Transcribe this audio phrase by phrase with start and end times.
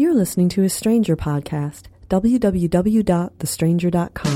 [0.00, 1.82] You're listening to a Stranger podcast.
[2.08, 4.32] www.thestranger.com.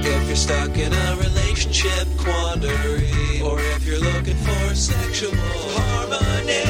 [0.00, 6.64] If you're stuck in a relationship quandary, or if you're looking for sexual harmony,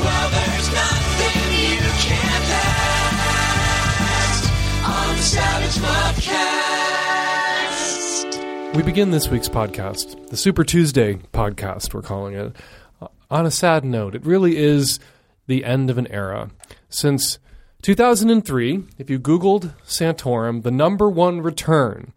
[0.00, 2.48] well, there's nothing you can't
[4.00, 4.48] ask
[4.88, 6.34] on the Savage Podcast.
[8.74, 12.56] We begin this week's podcast, the Super Tuesday podcast, we're calling it,
[13.30, 14.14] on a sad note.
[14.14, 14.98] It really is
[15.46, 16.50] the end of an era.
[16.88, 17.38] Since
[17.82, 22.12] 2003, if you Googled Santorum, the number one return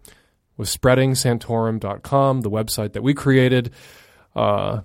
[0.55, 3.71] was spreadingsantorum.com, the website that we created
[4.35, 4.81] uh,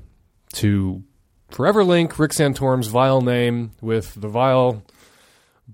[0.55, 1.03] to
[1.51, 4.83] forever link Rick Santorum's vile name with the vile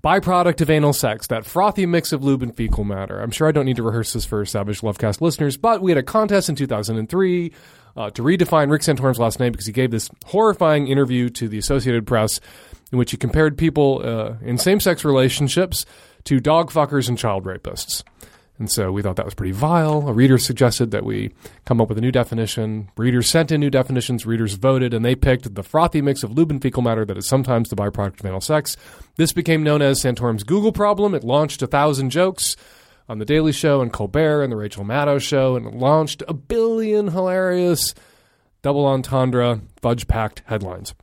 [0.01, 3.19] byproduct of anal sex, that frothy mix of lube and fecal matter.
[3.19, 5.97] I'm sure I don't need to rehearse this for Savage Lovecast listeners, but we had
[5.97, 7.51] a contest in 2003
[7.97, 11.57] uh, to redefine Rick Santorum's last name because he gave this horrifying interview to the
[11.57, 12.39] Associated Press
[12.91, 15.85] in which he compared people uh, in same sex relationships
[16.23, 18.03] to dog fuckers and child rapists.
[18.59, 20.09] And so we thought that was pretty vile.
[20.09, 21.31] A reader suggested that we
[21.63, 22.91] come up with a new definition.
[22.97, 24.25] Readers sent in new definitions.
[24.25, 27.25] Readers voted, and they picked the frothy mix of lube and fecal matter that is
[27.25, 28.75] sometimes the byproduct of anal sex.
[29.15, 31.15] This became known as Santorum's Google problem.
[31.15, 32.57] It launched a thousand jokes
[33.07, 36.33] on The Daily Show and Colbert and The Rachel Maddow Show, and it launched a
[36.33, 37.95] billion hilarious
[38.61, 40.93] double entendre, fudge packed headlines.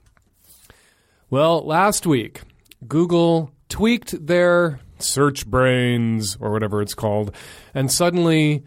[1.31, 2.43] Well, last week,
[2.87, 7.35] Google tweaked their search brains or whatever it's called,
[7.75, 8.65] and suddenly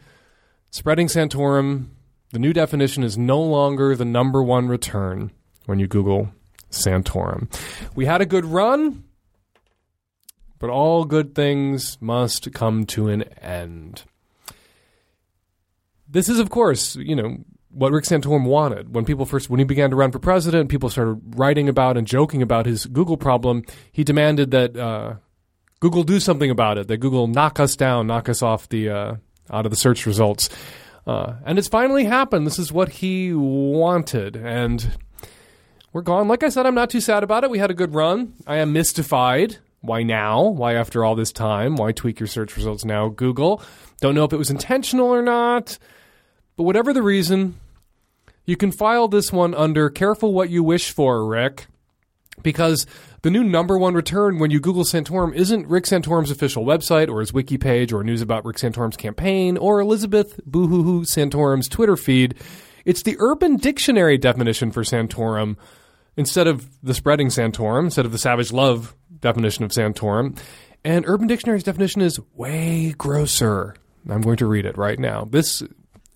[0.72, 1.88] spreading Santorum,
[2.32, 5.32] the new definition is no longer the number one return
[5.66, 6.30] when you Google
[6.72, 7.52] Santorum.
[7.96, 9.04] We had a good run,
[10.60, 14.04] but all good things must come to an end.
[16.08, 17.38] This is, of course, you know,
[17.80, 18.94] what Rick Santorum wanted.
[18.94, 22.06] When people first, when he began to run for president, people started writing about and
[22.06, 23.64] joking about his Google problem.
[23.94, 25.16] He demanded that uh,
[25.80, 26.90] Google do something about it.
[26.90, 29.16] That Google knock us down, knock us off the uh,
[29.50, 30.50] out of the search results.
[31.08, 32.46] Uh, and it's finally happened.
[32.46, 34.98] This is what he wanted, and
[35.94, 36.28] we're gone.
[36.28, 37.50] Like I said, I'm not too sad about it.
[37.50, 38.34] We had a good run.
[38.46, 39.58] I am mystified.
[39.80, 40.44] Why now?
[40.44, 41.78] Why after all this time?
[41.78, 43.64] Why tweak your search results now, Google?
[44.02, 45.80] Don't know if it was intentional or not.
[46.58, 47.56] But whatever the reason,
[48.50, 51.68] you can file this one under careful what you wish for, Rick,
[52.42, 52.86] because
[53.22, 57.20] the new number one return when you Google Santorum isn't Rick Santorum's official website or
[57.20, 62.36] his wiki page or news about Rick Santorum's campaign or Elizabeth Boohoo Santorum's Twitter feed.
[62.86, 65.58] It's the Urban Dictionary definition for Santorum
[66.18, 70.40] instead of the spreading Santorum, instead of the Savage Love definition of Santorum.
[70.84, 73.76] And Urban Dictionary's definition is way grosser.
[74.10, 75.28] I'm going to read it right now.
[75.30, 75.62] This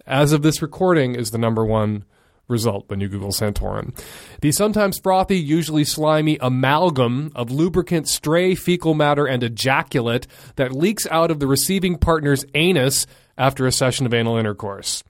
[0.05, 2.05] as of this recording, is the number one
[2.47, 3.97] result when you Google Santorum.
[4.41, 11.07] The sometimes frothy, usually slimy amalgam of lubricant, stray fecal matter, and ejaculate that leaks
[11.09, 15.03] out of the receiving partner's anus after a session of anal intercourse.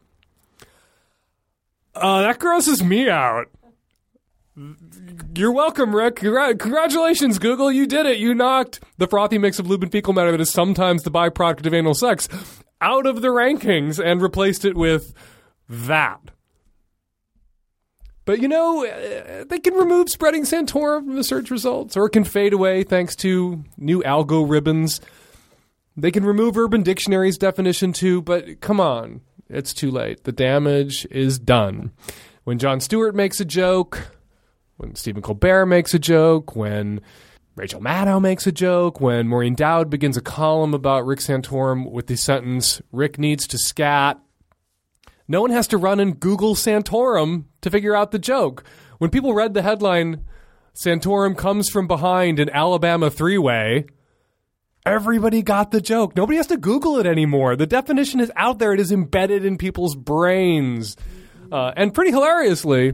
[1.95, 3.47] Uh, that grosses me out.
[5.35, 6.17] You're welcome, Rick.
[6.17, 7.71] Congra- congratulations, Google.
[7.71, 8.19] You did it.
[8.19, 11.65] You knocked the frothy mix of lube and fecal matter that is sometimes the byproduct
[11.65, 12.29] of anal sex
[12.79, 15.13] out of the rankings and replaced it with
[15.67, 16.19] that.
[18.25, 22.11] But you know, uh, they can remove spreading Santorum from the search results, or it
[22.11, 25.01] can fade away thanks to new algorithms.
[25.97, 30.23] They can remove Urban Dictionary's definition too, but come on, it's too late.
[30.23, 31.91] The damage is done.
[32.45, 34.11] When Jon Stewart makes a joke,
[34.77, 37.01] when Stephen Colbert makes a joke, when
[37.55, 42.07] Rachel Maddow makes a joke, when Maureen Dowd begins a column about Rick Santorum with
[42.07, 44.19] the sentence, Rick needs to scat,
[45.27, 48.63] no one has to run and Google Santorum to figure out the joke.
[48.97, 50.23] When people read the headline,
[50.73, 53.85] Santorum comes from behind an Alabama three way,
[54.85, 56.15] everybody got the joke.
[56.15, 57.55] Nobody has to Google it anymore.
[57.55, 60.97] The definition is out there, it is embedded in people's brains.
[61.51, 62.93] Uh, and pretty hilariously,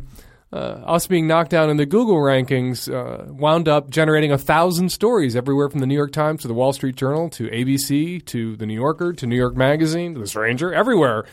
[0.51, 4.89] uh, us being knocked down in the Google rankings uh, wound up generating a thousand
[4.89, 8.55] stories everywhere from the New York Times to the Wall Street Journal to ABC to
[8.55, 11.25] the New Yorker to New York Magazine to the Stranger, everywhere.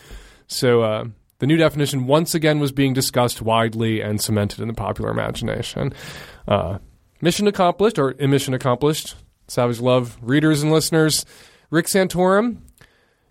[0.47, 1.05] So uh,
[1.39, 5.93] the new definition once again was being discussed widely and cemented in the popular imagination.
[6.47, 6.79] Uh,
[7.21, 9.15] mission accomplished, or mission accomplished.
[9.47, 11.25] Savage Love readers and listeners.
[11.69, 12.57] Rick Santorum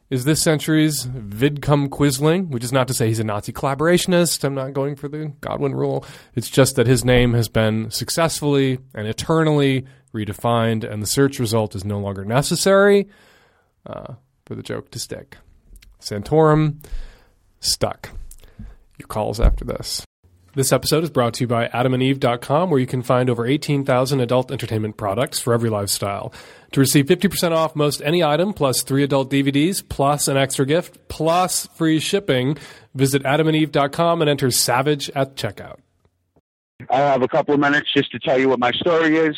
[0.09, 4.45] is this century's Vidkun Quisling, which is not to say he's a Nazi collaborationist.
[4.45, 6.05] I'm not going for the Godwin rule.
[6.35, 9.85] It's just that his name has been successfully and eternally
[10.15, 13.09] redefined, and the search result is no longer necessary
[13.85, 14.15] uh,
[14.45, 15.39] for the joke to stick.
[16.01, 16.85] Santorum
[17.61, 18.11] stuck.
[18.99, 20.05] Your calls after this.
[20.57, 24.51] This episode is brought to you by adamandeve.com, where you can find over 18,000 adult
[24.51, 26.33] entertainment products for every lifestyle.
[26.73, 31.09] To receive 50% off most any item, plus three adult DVDs, plus an extra gift,
[31.09, 32.57] plus free shipping,
[32.95, 35.77] visit adamandeve.com and enter SAVAGE at checkout.
[36.91, 39.37] I have a couple of minutes just to tell you what my story is.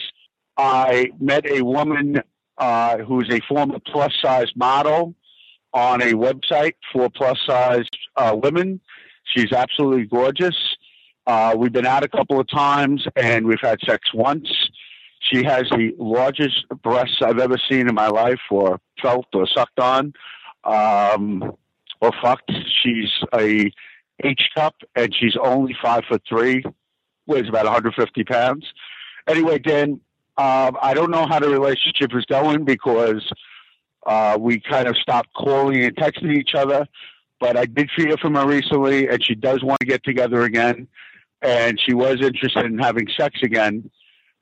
[0.56, 2.22] I met a woman
[2.58, 5.16] uh, who's a former plus size model
[5.72, 7.84] on a website for plus size
[8.16, 8.80] uh, women.
[9.24, 10.56] She's absolutely gorgeous.
[11.26, 14.48] Uh, we've been out a couple of times and we've had sex once.
[15.20, 19.78] She has the largest breasts I've ever seen in my life, or felt, or sucked
[19.78, 20.14] on,
[20.64, 21.52] um,
[22.00, 22.50] or fucked.
[22.82, 23.70] She's a
[24.22, 26.62] H cup, and she's only five foot three,
[27.26, 28.72] weighs about 150 pounds.
[29.26, 30.00] Anyway, Dan,
[30.38, 33.30] um, I don't know how the relationship is going because
[34.06, 36.86] uh, we kind of stopped calling and texting each other.
[37.40, 40.88] But I did hear from her recently, and she does want to get together again.
[41.40, 43.90] And she was interested in having sex again.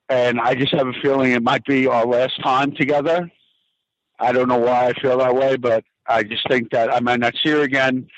[0.08, 3.30] And I just have a feeling it might be our last time together.
[4.18, 7.20] I don't know why I feel that way, but I just think that I might
[7.20, 8.08] not see her again.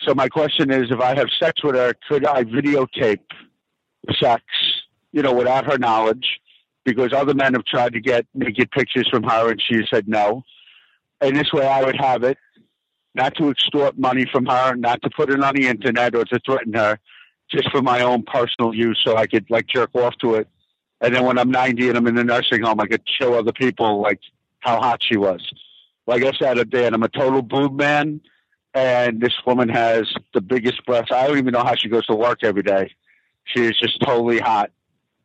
[0.00, 3.24] So my question is, if I have sex with her, could I videotape
[4.20, 4.42] sex,
[5.12, 6.26] you know, without her knowledge?
[6.84, 10.42] Because other men have tried to get naked pictures from her, and she said no.
[11.20, 12.38] And this way, I would have it,
[13.14, 16.40] not to extort money from her, not to put it on the internet or to
[16.46, 16.98] threaten her,
[17.50, 20.48] just for my own personal use, so I could like jerk off to it.
[21.00, 23.52] And then when I'm 90 and I'm in the nursing home, I could show other
[23.52, 24.20] people like
[24.60, 25.40] how hot she was.
[26.06, 28.20] Like I said, Dan, I'm a total boob man,
[28.74, 31.10] and this woman has the biggest breasts.
[31.12, 32.92] I don't even know how she goes to work every day.
[33.44, 34.70] She is just totally hot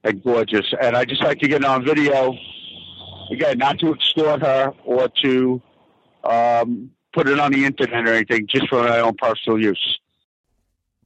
[0.04, 2.34] and gorgeous, and I just like to get on video.
[3.31, 5.62] Again, not to extort her or to
[6.24, 10.00] um, put it on the internet or anything, just for my own personal use.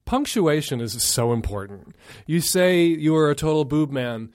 [0.05, 1.95] Punctuation is so important.
[2.25, 4.31] You say you are a total boob man,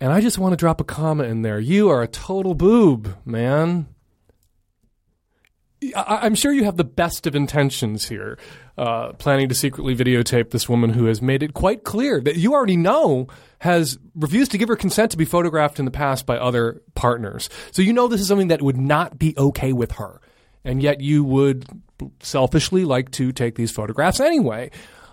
[0.00, 1.58] and I just want to drop a comma in there.
[1.58, 3.88] You are a total boob, man.
[5.96, 8.38] I- I'm sure you have the best of intentions here,
[8.78, 12.54] uh, planning to secretly videotape this woman who has made it quite clear that you
[12.54, 13.26] already know
[13.58, 17.50] has refused to give her consent to be photographed in the past by other partners.
[17.72, 20.20] So you know this is something that would not be okay with her.
[20.64, 21.66] And yet you would
[22.20, 24.70] selfishly like to take these photographs anyway.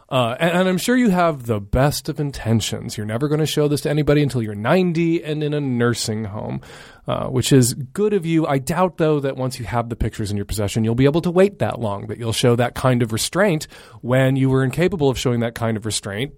[0.10, 2.96] Uh, and, and I'm sure you have the best of intentions.
[2.96, 6.26] You're never going to show this to anybody until you're 90 and in a nursing
[6.26, 6.62] home,
[7.08, 8.48] uh, which is good of you.
[8.48, 11.22] I doubt, though, that once you have the pictures in your possession, you'll be able
[11.22, 13.68] to wait that long, that you'll show that kind of restraint
[14.02, 16.34] when you were incapable of showing that kind of restraint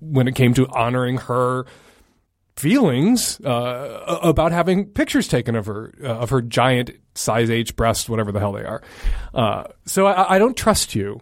[0.00, 1.66] when it came to honoring her
[2.56, 8.08] feelings uh, about having pictures taken of her uh, of her giant size H breasts,
[8.08, 8.82] whatever the hell they are.
[9.34, 11.20] Uh, so I, I, don't trust you.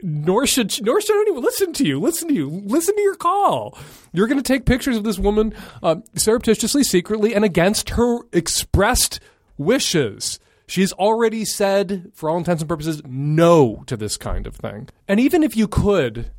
[0.00, 2.00] Nor should nor should anyone listen to you.
[2.00, 2.48] Listen to you.
[2.48, 3.76] Listen to your call.
[4.12, 9.18] You're going to take pictures of this woman uh, surreptitiously, secretly, and against her expressed
[9.56, 10.38] wishes.
[10.68, 14.88] She's already said, for all intents and purposes, no to this kind of thing.
[15.08, 16.30] And even if you could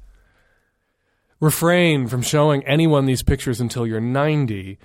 [1.40, 4.78] refrain from showing anyone these pictures until you're 90,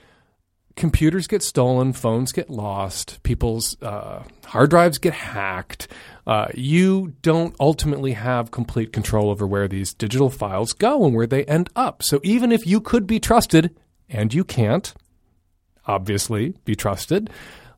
[0.76, 5.88] computers get stolen, phones get lost, people's uh, hard drives get hacked.
[6.26, 11.26] Uh, you don't ultimately have complete control over where these digital files go and where
[11.26, 12.02] they end up.
[12.02, 13.76] So even if you could be trusted,
[14.08, 14.94] and you can't,
[15.86, 17.30] obviously, be trusted,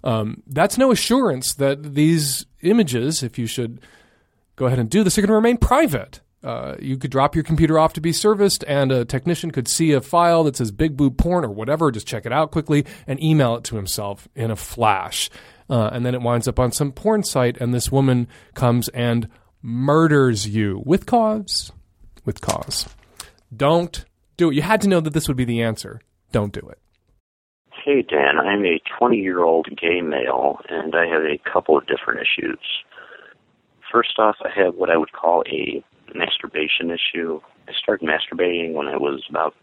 [0.05, 3.81] um, that's no assurance that these images, if you should
[4.55, 6.21] go ahead and do this, are going to remain private.
[6.47, 9.91] Uh, you could drop your computer off to be serviced, and a technician could see
[9.91, 13.21] a file that says big boob porn or whatever, just check it out quickly and
[13.21, 15.29] email it to himself in a flash.
[15.69, 19.29] Uh, and then it winds up on some porn site, and this woman comes and
[19.61, 21.73] murders you with cause.
[22.25, 22.89] With cause.
[23.55, 24.05] Don't
[24.37, 24.55] do it.
[24.55, 26.01] You had to know that this would be the answer.
[26.31, 26.79] Don't do it.
[27.85, 31.89] Hey, Dan, I'm a 20 year old gay male, and I have a couple of
[31.89, 32.61] different issues.
[33.91, 35.83] First off, I have what I would call a
[36.15, 37.41] masturbation issue.
[37.69, 39.55] I started masturbating when I was about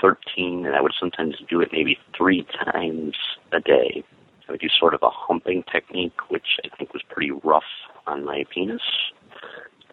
[0.00, 3.14] 13, and I would sometimes do it maybe three times
[3.52, 4.02] a day.
[4.48, 7.62] I would do sort of a humping technique, which I think was pretty rough
[8.06, 8.82] on my penis,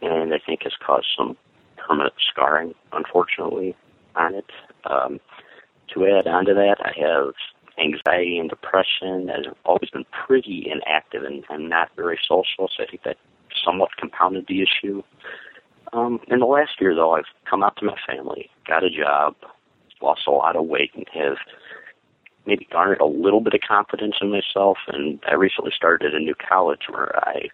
[0.01, 1.37] and I think has caused some
[1.77, 3.75] permanent scarring, unfortunately,
[4.15, 4.49] on it.
[4.89, 5.19] Um,
[5.93, 7.33] to add on to that, I have
[7.79, 12.87] anxiety and depression have always been pretty inactive and I'm not very social, so I
[12.87, 13.17] think that
[13.63, 15.03] somewhat compounded the issue.
[15.93, 19.35] Um, in the last year, though, I've come out to my family, got a job,
[20.01, 21.37] lost a lot of weight, and have
[22.45, 24.77] maybe garnered a little bit of confidence in myself.
[24.87, 27.49] And I recently started a new college where I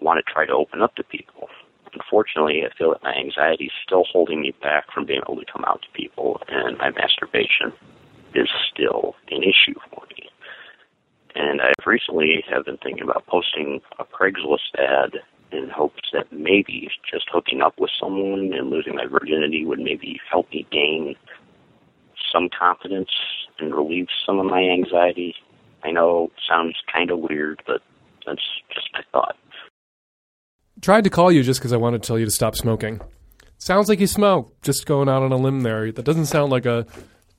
[0.00, 1.48] want to try to open up to people.
[1.94, 5.52] unfortunately, I feel that my anxiety is still holding me back from being able to
[5.52, 7.70] come out to people, and my masturbation
[8.34, 10.30] is still an issue for me.
[11.34, 15.20] And I've recently have been thinking about posting a Craigslist ad
[15.52, 20.20] in hopes that maybe just hooking up with someone and losing my virginity would maybe
[20.30, 21.14] help me gain
[22.32, 23.10] some confidence
[23.58, 25.34] and relieve some of my anxiety.
[25.84, 27.80] I know it sounds kind of weird, but
[28.26, 28.42] that's
[28.72, 29.36] just my thought.
[30.80, 33.00] Tried to call you just because I wanted to tell you to stop smoking.
[33.58, 34.60] Sounds like you smoke.
[34.62, 35.92] Just going out on a limb there.
[35.92, 36.86] That doesn't sound like a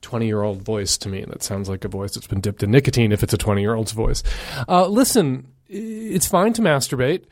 [0.00, 1.24] 20 year old voice to me.
[1.24, 3.74] That sounds like a voice that's been dipped in nicotine if it's a 20 year
[3.74, 4.22] old's voice.
[4.68, 7.24] Uh, listen, it's fine to masturbate,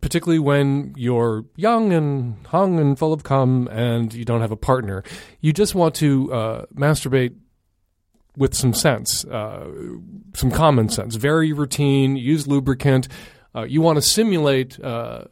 [0.00, 4.56] particularly when you're young and hung and full of cum and you don't have a
[4.56, 5.02] partner.
[5.40, 7.34] You just want to uh, masturbate
[8.36, 9.68] with some sense, uh,
[10.34, 13.08] some common sense, very routine, use lubricant.
[13.52, 15.24] Uh, you want to simulate uh,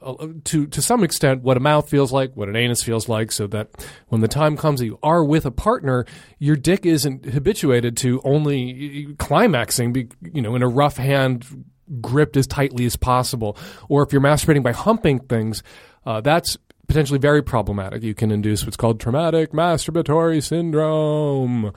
[0.42, 3.46] to to some extent what a mouth feels like, what an anus feels like, so
[3.46, 3.68] that
[4.08, 6.04] when the time comes that you are with a partner,
[6.40, 11.64] your dick isn't habituated to only climaxing, be, you know, in a rough hand
[12.00, 13.56] gripped as tightly as possible.
[13.88, 15.62] Or if you're masturbating by humping things,
[16.06, 16.56] uh, that's
[16.88, 18.02] potentially very problematic.
[18.02, 21.72] You can induce what's called traumatic masturbatory syndrome.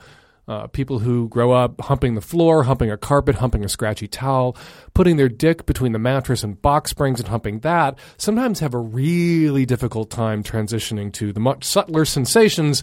[0.48, 4.56] Uh, people who grow up humping the floor, humping a carpet, humping a scratchy towel,
[4.92, 8.78] putting their dick between the mattress and box springs and humping that, sometimes have a
[8.78, 12.82] really difficult time transitioning to the much subtler sensations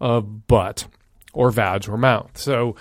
[0.00, 0.86] of butt
[1.32, 2.30] or vag or mouth.
[2.38, 2.76] So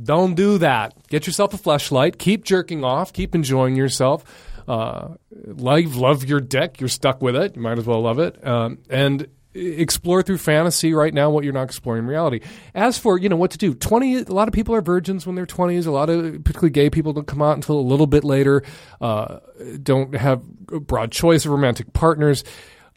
[0.00, 0.94] don't do that.
[1.08, 2.18] Get yourself a fleshlight.
[2.18, 3.12] Keep jerking off.
[3.12, 4.24] Keep enjoying yourself.
[4.68, 6.80] Uh, love, love your dick.
[6.80, 7.56] You're stuck with it.
[7.56, 8.46] You might as well love it.
[8.46, 12.40] Um, and explore through fantasy right now what you're not exploring in reality.
[12.74, 15.34] As for you know what to do, twenty a lot of people are virgins when
[15.34, 15.86] they're twenties.
[15.86, 18.62] A lot of particularly gay people don't come out until a little bit later.
[19.00, 19.40] Uh,
[19.82, 22.44] don't have a broad choice of romantic partners.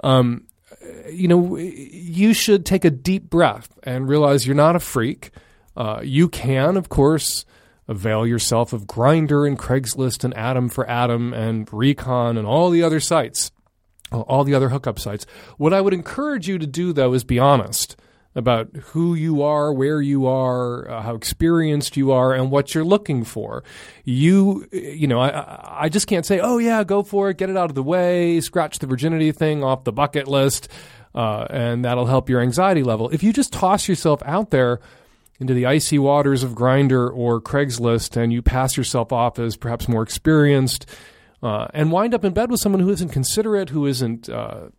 [0.03, 0.45] Um,
[1.09, 5.31] you know, you should take a deep breath and realize you're not a freak.
[5.75, 7.45] Uh, you can, of course,
[7.87, 12.83] avail yourself of Grindr and Craigslist and Adam for Adam and Recon and all the
[12.83, 13.51] other sites
[14.11, 15.25] all the other hookup sites.
[15.57, 17.95] What I would encourage you to do, though, is be honest
[18.37, 22.83] about who you are, where you are, uh, how experienced you are, and what you're
[22.83, 23.63] looking for.
[24.03, 27.55] You, you know, I, I just can't say, oh yeah, go for it, get it
[27.55, 30.67] out of the way, scratch the virginity thing off the bucket list,
[31.13, 33.09] uh, and that'll help your anxiety level.
[33.09, 34.81] If you just toss yourself out there
[35.39, 39.87] into the icy waters of Grindr or Craigslist, and you pass yourself off as perhaps
[39.87, 40.85] more experienced
[41.43, 44.69] uh, and wind up in bed with someone who isn't considerate, who isn't uh,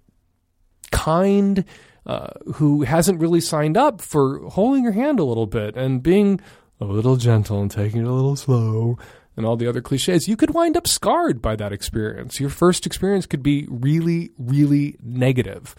[0.90, 1.64] kind,
[2.06, 6.40] uh, who hasn't really signed up for holding your hand a little bit and being
[6.80, 8.98] a little gentle and taking it a little slow
[9.36, 12.40] and all the other cliches, you could wind up scarred by that experience.
[12.40, 15.74] Your first experience could be really, really negative.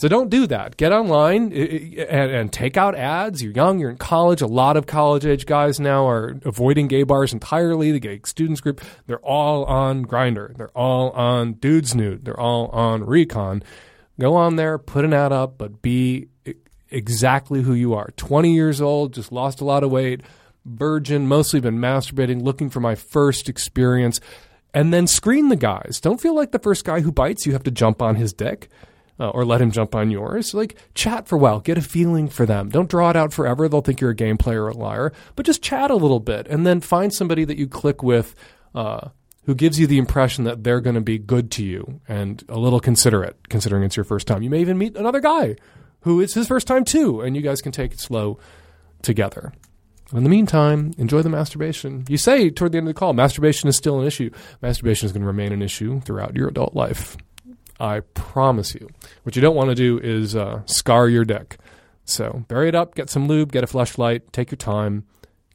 [0.00, 0.78] So don't do that.
[0.78, 3.42] Get online and, and, take out ads.
[3.42, 4.40] You're young, you're in college.
[4.40, 7.92] A lot of college age guys now are avoiding gay bars entirely.
[7.92, 10.56] The gay students group, they're all on Grindr.
[10.56, 12.24] They're all on Dudes Nude.
[12.24, 13.62] They're all on Recon.
[14.18, 16.28] Go on there, put an ad up, but be
[16.88, 18.10] exactly who you are.
[18.16, 20.22] 20 years old, just lost a lot of weight,
[20.64, 24.18] virgin, mostly been masturbating, looking for my first experience.
[24.72, 26.00] And then screen the guys.
[26.00, 28.70] Don't feel like the first guy who bites, you have to jump on his dick
[29.20, 30.54] uh, or let him jump on yours.
[30.54, 32.70] Like chat for a while, get a feeling for them.
[32.70, 35.12] Don't draw it out forever; they'll think you're a game player or a liar.
[35.36, 38.34] But just chat a little bit, and then find somebody that you click with.
[38.74, 39.10] Uh,
[39.44, 42.58] who gives you the impression that they're going to be good to you and a
[42.58, 44.42] little considerate, considering it's your first time.
[44.42, 45.56] You may even meet another guy
[46.02, 48.38] who it's his first time too, and you guys can take it slow
[49.02, 49.52] together.
[50.12, 52.04] In the meantime, enjoy the masturbation.
[52.08, 54.30] You say toward the end of the call, masturbation is still an issue.
[54.60, 57.16] Masturbation is going to remain an issue throughout your adult life.
[57.80, 58.88] I promise you.
[59.22, 61.58] What you don't want to do is uh, scar your deck.
[62.04, 65.04] So bury it up, get some lube, get a fleshlight, take your time,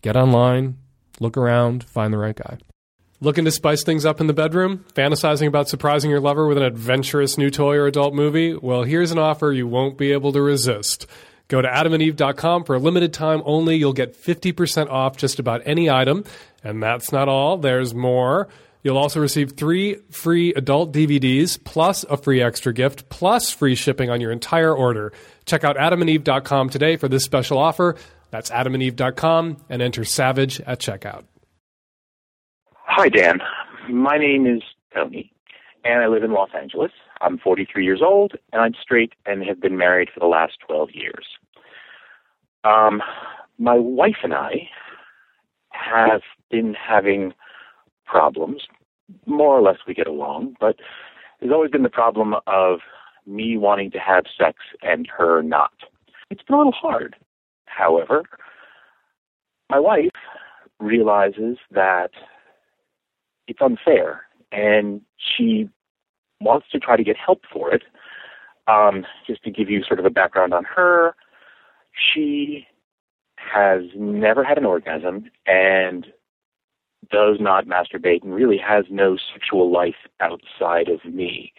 [0.01, 0.77] get online,
[1.19, 2.57] look around, find the right guy.
[3.21, 4.83] Looking to spice things up in the bedroom?
[4.93, 8.53] Fantasizing about surprising your lover with an adventurous new toy or adult movie?
[8.53, 11.07] Well, here's an offer you won't be able to resist.
[11.47, 13.77] Go to adamandeve.com for a limited time only.
[13.77, 16.25] You'll get 50% off just about any item.
[16.63, 18.47] And that's not all, there's more.
[18.85, 24.11] You'll also receive three free adult DVDs, plus a free extra gift, plus free shipping
[24.11, 25.11] on your entire order.
[25.47, 27.95] Check out adamandeve.com today for this special offer.
[28.29, 31.23] That's adamandeve.com and enter SAVAGE at checkout.
[32.83, 33.39] Hi, Dan.
[33.89, 34.61] My name is
[34.93, 35.33] Tony,
[35.83, 36.91] and I live in Los Angeles.
[37.21, 40.89] I'm 43 years old, and I'm straight and have been married for the last 12
[40.93, 41.25] years.
[42.63, 43.01] Um,
[43.57, 44.69] my wife and I
[45.71, 47.33] have been having
[48.05, 48.67] problems.
[49.25, 50.77] More or less, we get along, but
[51.39, 52.79] there's always been the problem of
[53.25, 55.73] me wanting to have sex and her not.
[56.29, 57.15] It's been a little hard.
[57.65, 58.23] However,
[59.69, 60.09] my wife
[60.79, 62.11] realizes that
[63.47, 64.21] it's unfair
[64.51, 65.69] and she
[66.41, 67.83] wants to try to get help for it.
[68.67, 71.15] Um, just to give you sort of a background on her,
[71.93, 72.65] she
[73.35, 76.07] has never had an orgasm and
[77.09, 81.53] does not masturbate and really has no sexual life outside of me,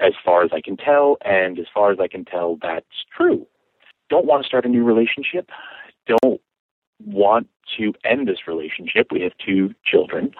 [0.00, 3.46] as far as I can tell, and as far as I can tell, that's true.
[4.10, 5.50] Don't want to start a new relationship.
[6.06, 6.40] Don't
[7.04, 7.48] want
[7.78, 9.08] to end this relationship.
[9.10, 10.32] We have two children.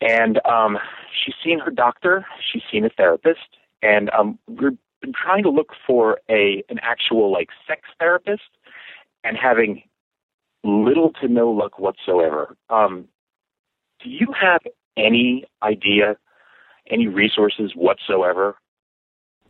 [0.00, 0.78] And um,
[1.12, 4.76] she's seen her doctor, she's seen a therapist, and um, we're
[5.14, 8.42] trying to look for a an actual like sex therapist
[9.24, 9.82] and having
[10.64, 12.56] little to no luck whatsoever.
[12.70, 13.08] Um,
[14.02, 14.60] do you have
[14.96, 16.16] any idea,
[16.90, 18.56] any resources whatsoever?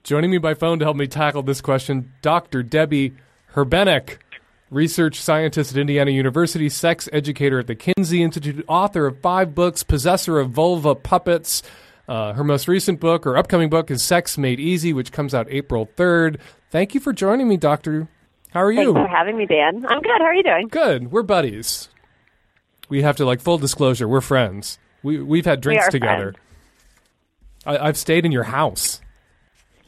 [0.03, 2.63] Joining me by phone to help me tackle this question, Dr.
[2.63, 3.15] Debby
[3.55, 4.19] Herbenick,
[4.71, 9.83] research scientist at Indiana University, sex educator at the Kinsey Institute, author of five books,
[9.83, 11.63] possessor of vulva puppets.
[12.09, 15.47] Uh, her most recent book, or upcoming book, is Sex Made Easy, which comes out
[15.51, 16.41] April 3rd.
[16.71, 18.09] Thank you for joining me, Doctor.
[18.51, 18.93] How are you?
[18.93, 19.87] Thanks for having me, Dan.
[19.87, 20.19] I'm good.
[20.19, 20.69] How are you doing?
[20.69, 21.13] Good.
[21.13, 21.89] We're buddies.
[22.93, 24.07] We have to like full disclosure.
[24.07, 24.79] We're friends.
[25.03, 26.35] We we've had drinks are together.
[27.65, 29.01] I, I've stayed in your house.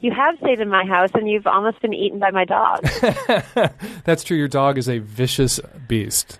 [0.00, 2.82] You have stayed in my house, and you've almost been eaten by my dog.
[4.04, 4.38] That's true.
[4.38, 6.38] Your dog is a vicious beast.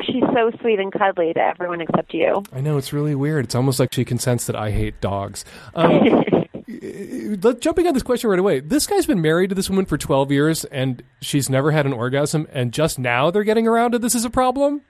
[0.00, 2.42] She's so sweet and cuddly to everyone except you.
[2.54, 3.44] I know it's really weird.
[3.44, 5.44] It's almost like she can sense that I hate dogs.
[5.74, 6.24] Um,
[7.60, 8.60] jumping on this question right away.
[8.60, 11.92] This guy's been married to this woman for 12 years, and she's never had an
[11.92, 14.80] orgasm, and just now they're getting around to this is a problem.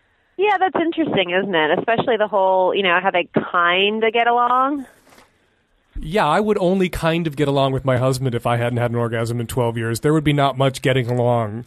[0.43, 1.79] Yeah, that's interesting, isn't it?
[1.79, 4.87] Especially the whole, you know, how they kind of get along.
[6.01, 8.91] Yeah, I would only kind of get along with my husband if I hadn't had
[8.91, 10.01] an orgasm in 12 years.
[10.01, 11.67] There would be not much getting along.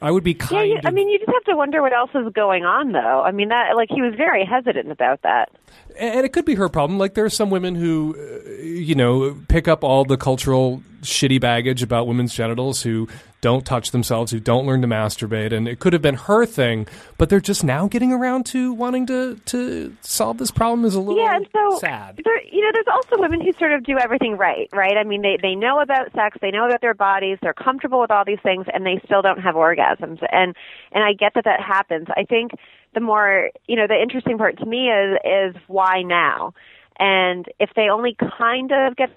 [0.00, 2.10] I would be Yeah, kind you, I mean, you just have to wonder what else
[2.14, 3.22] is going on, though.
[3.22, 5.50] I mean, that like he was very hesitant about that.
[5.98, 6.98] and it could be her problem.
[6.98, 11.40] Like there are some women who, uh, you know, pick up all the cultural shitty
[11.40, 13.06] baggage about women's genitals, who
[13.42, 16.86] don't touch themselves, who don't learn to masturbate, and it could have been her thing.
[17.18, 20.86] But they're just now getting around to wanting to to solve this problem.
[20.86, 22.20] Is a little yeah, and so sad.
[22.24, 24.96] There, you know, there's also women who sort of do everything right, right?
[24.96, 28.12] I mean, they they know about sex, they know about their bodies, they're comfortable with
[28.12, 30.24] all these things, and they still don't have orgasms.
[30.32, 30.56] And
[30.92, 32.06] and I get that that happens.
[32.16, 32.52] I think
[32.94, 36.54] the more you know, the interesting part to me is is why now,
[36.96, 39.10] and if they only kind of get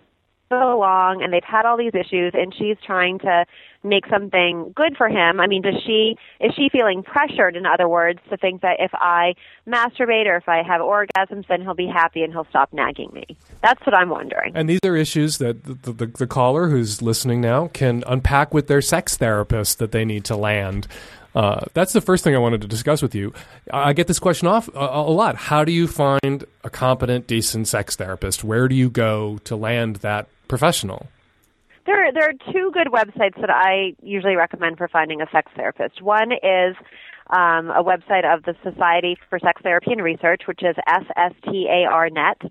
[0.52, 3.46] along and they've had all these issues and she's trying to
[3.84, 7.88] make something good for him i mean does she is she feeling pressured in other
[7.88, 9.34] words to think that if i
[9.68, 13.26] masturbate or if i have orgasms then he'll be happy and he'll stop nagging me
[13.62, 17.42] that's what i'm wondering And these are issues that the, the, the caller who's listening
[17.42, 20.88] now can unpack with their sex therapist that they need to land.
[21.34, 23.34] Uh, that's the first thing I wanted to discuss with you.
[23.74, 25.36] I I get this question off a, a lot.
[25.36, 28.44] How do you find a competent, decent sex therapist?
[28.44, 31.08] Where do you go to land that professional?
[31.86, 35.52] There, are, there are two good websites that I usually recommend for finding a sex
[35.56, 36.02] therapist.
[36.02, 36.76] One is
[37.30, 42.42] um, a website of the Society for Sex Therapy and Research, which is sstarnet.org.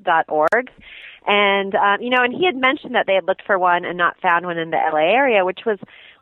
[1.27, 3.97] And, um, you know, and he had mentioned that they had looked for one and
[3.97, 5.79] not found one in the LA area, which was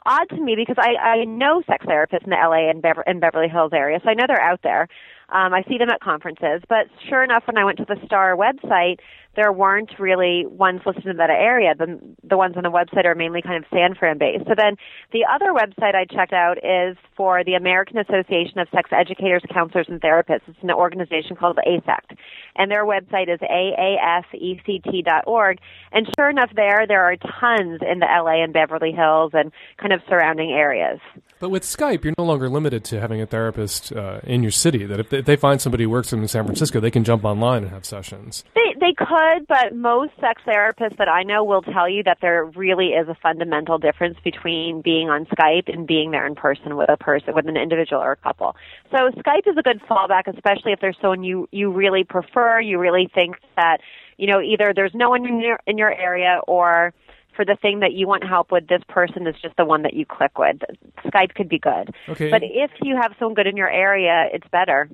[0.07, 3.21] odd to me because I, I know sex therapists in the LA and, Bever- and
[3.21, 4.89] Beverly Hills area, so I know they're out there.
[5.29, 8.37] Um, I see them at conferences, but sure enough, when I went to the STAR
[8.37, 8.99] website,
[9.35, 11.75] there weren't really ones listed in that area.
[11.77, 14.45] The, the ones on the website are mainly kind of San Fran based.
[14.47, 14.77] So then
[15.13, 19.87] the other website I checked out is for the American Association of Sex Educators, Counselors,
[19.89, 20.49] and Therapists.
[20.49, 22.17] It's an organization called ASECT.
[22.57, 25.59] And their website is aasect.org.
[25.93, 29.93] And sure enough, there, there are tons in the LA and Beverly Hills and kind
[29.93, 31.01] of surrounding areas.
[31.43, 34.87] But with Skype, you're no longer limited to having a therapist uh, in your city.
[34.87, 37.25] That if they, if they find somebody who works in San Francisco, they can jump
[37.25, 38.45] online and have sessions.
[38.55, 42.45] They they could, but most sex therapists that I know will tell you that there
[42.45, 46.89] really is a fundamental difference between being on Skype and being there in person with
[46.89, 48.55] a person with an individual or a couple.
[48.93, 52.79] So Skype is a good fallback, especially if there's someone you you really prefer, you
[52.79, 53.79] really think that
[54.17, 56.95] you know either there's no one in your in your area or
[57.35, 59.95] for the thing that you want help with, this person is just the one that
[59.95, 60.57] you click with.
[61.05, 61.95] Skype could be good.
[62.09, 62.31] Okay.
[62.31, 64.89] But if you have someone good in your area, it's better.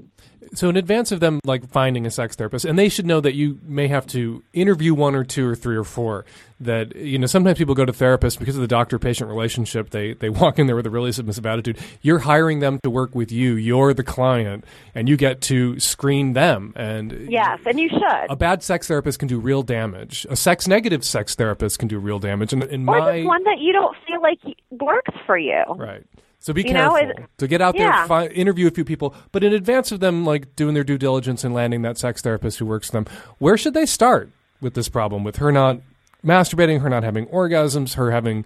[0.54, 3.34] So in advance of them like finding a sex therapist, and they should know that
[3.34, 6.24] you may have to interview one or two or three or four.
[6.60, 9.90] That you know sometimes people go to therapists because of the doctor patient relationship.
[9.90, 11.78] They they walk in there with a really submissive attitude.
[12.02, 13.54] You're hiring them to work with you.
[13.54, 16.72] You're the client and you get to screen them.
[16.76, 18.30] And Yes, and you should.
[18.30, 20.26] a bad sex therapist can do real damage.
[20.30, 22.52] A sex negative sex therapist can do real damage.
[22.52, 24.38] And in or my just one that you don't feel like
[24.70, 25.62] works for you.
[25.76, 26.02] right.
[26.40, 28.06] So be You know, careful it- to get out there yeah.
[28.06, 31.42] fi- interview a few people but in advance of them like doing their due diligence
[31.42, 33.06] and landing that sex therapist who works for them
[33.38, 35.24] where should they start with this problem?
[35.24, 35.78] With her not
[36.24, 38.44] masturbating her not having orgasms her having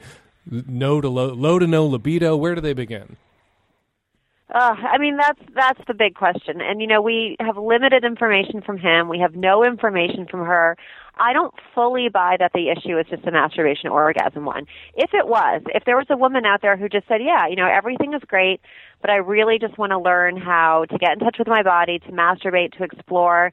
[0.50, 3.16] no to low, low to no libido where do they begin
[4.54, 6.60] Uh, I mean, that's that's the big question.
[6.60, 9.08] And you know, we have limited information from him.
[9.08, 10.76] We have no information from her.
[11.18, 14.66] I don't fully buy that the issue is just a masturbation orgasm one.
[14.96, 17.56] If it was, if there was a woman out there who just said, "Yeah, you
[17.56, 18.60] know, everything is great,
[19.00, 21.98] but I really just want to learn how to get in touch with my body,
[22.00, 23.52] to masturbate, to explore."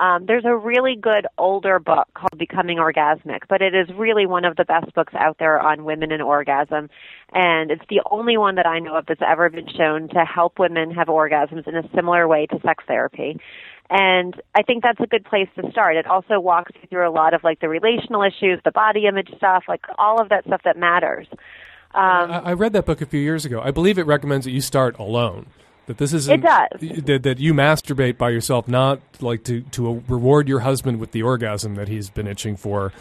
[0.00, 4.46] Um, there's a really good older book called Becoming Orgasmic, but it is really one
[4.46, 6.88] of the best books out there on women and orgasm.
[7.34, 10.58] And it's the only one that I know of that's ever been shown to help
[10.58, 13.38] women have orgasms in a similar way to sex therapy.
[13.90, 15.96] And I think that's a good place to start.
[15.96, 19.28] It also walks you through a lot of like the relational issues, the body image
[19.36, 21.26] stuff, like all of that stuff that matters.
[21.92, 24.52] Um, I, I read that book a few years ago i believe it recommends that
[24.52, 25.46] you start alone
[25.86, 26.68] that this is It does.
[26.80, 31.24] that, that you masturbate by yourself not like to to reward your husband with the
[31.24, 32.92] orgasm that he's been itching for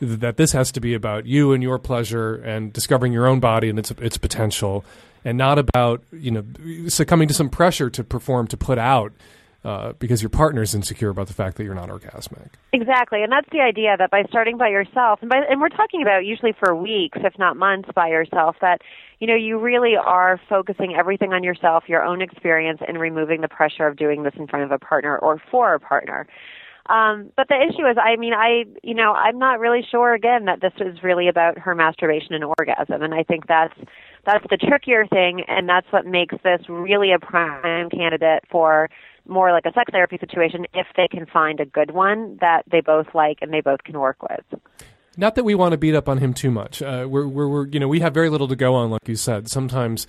[0.00, 3.68] that this has to be about you and your pleasure and discovering your own body
[3.68, 4.86] and its its potential
[5.22, 6.42] and not about you know
[6.88, 9.12] succumbing to some pressure to perform to put out
[9.64, 12.48] uh, because your partner is insecure about the fact that you're not orgasmic.
[12.72, 16.02] Exactly, and that's the idea that by starting by yourself, and, by, and we're talking
[16.02, 18.80] about usually for weeks, if not months, by yourself, that
[19.18, 23.48] you know you really are focusing everything on yourself, your own experience, and removing the
[23.48, 26.26] pressure of doing this in front of a partner or for a partner.
[26.90, 30.46] Um, but the issue is, I mean, I, you know, I'm not really sure again
[30.46, 33.74] that this is really about her masturbation and orgasm, and I think that's
[34.26, 38.88] that's the trickier thing, and that's what makes this really a prime candidate for
[39.26, 42.80] more like a sex therapy situation if they can find a good one that they
[42.80, 44.60] both like and they both can work with.
[45.16, 46.80] Not that we want to beat up on him too much.
[46.82, 49.16] Uh, we're, we're, we're, you know, we have very little to go on, like you
[49.16, 49.48] said.
[49.50, 50.06] Sometimes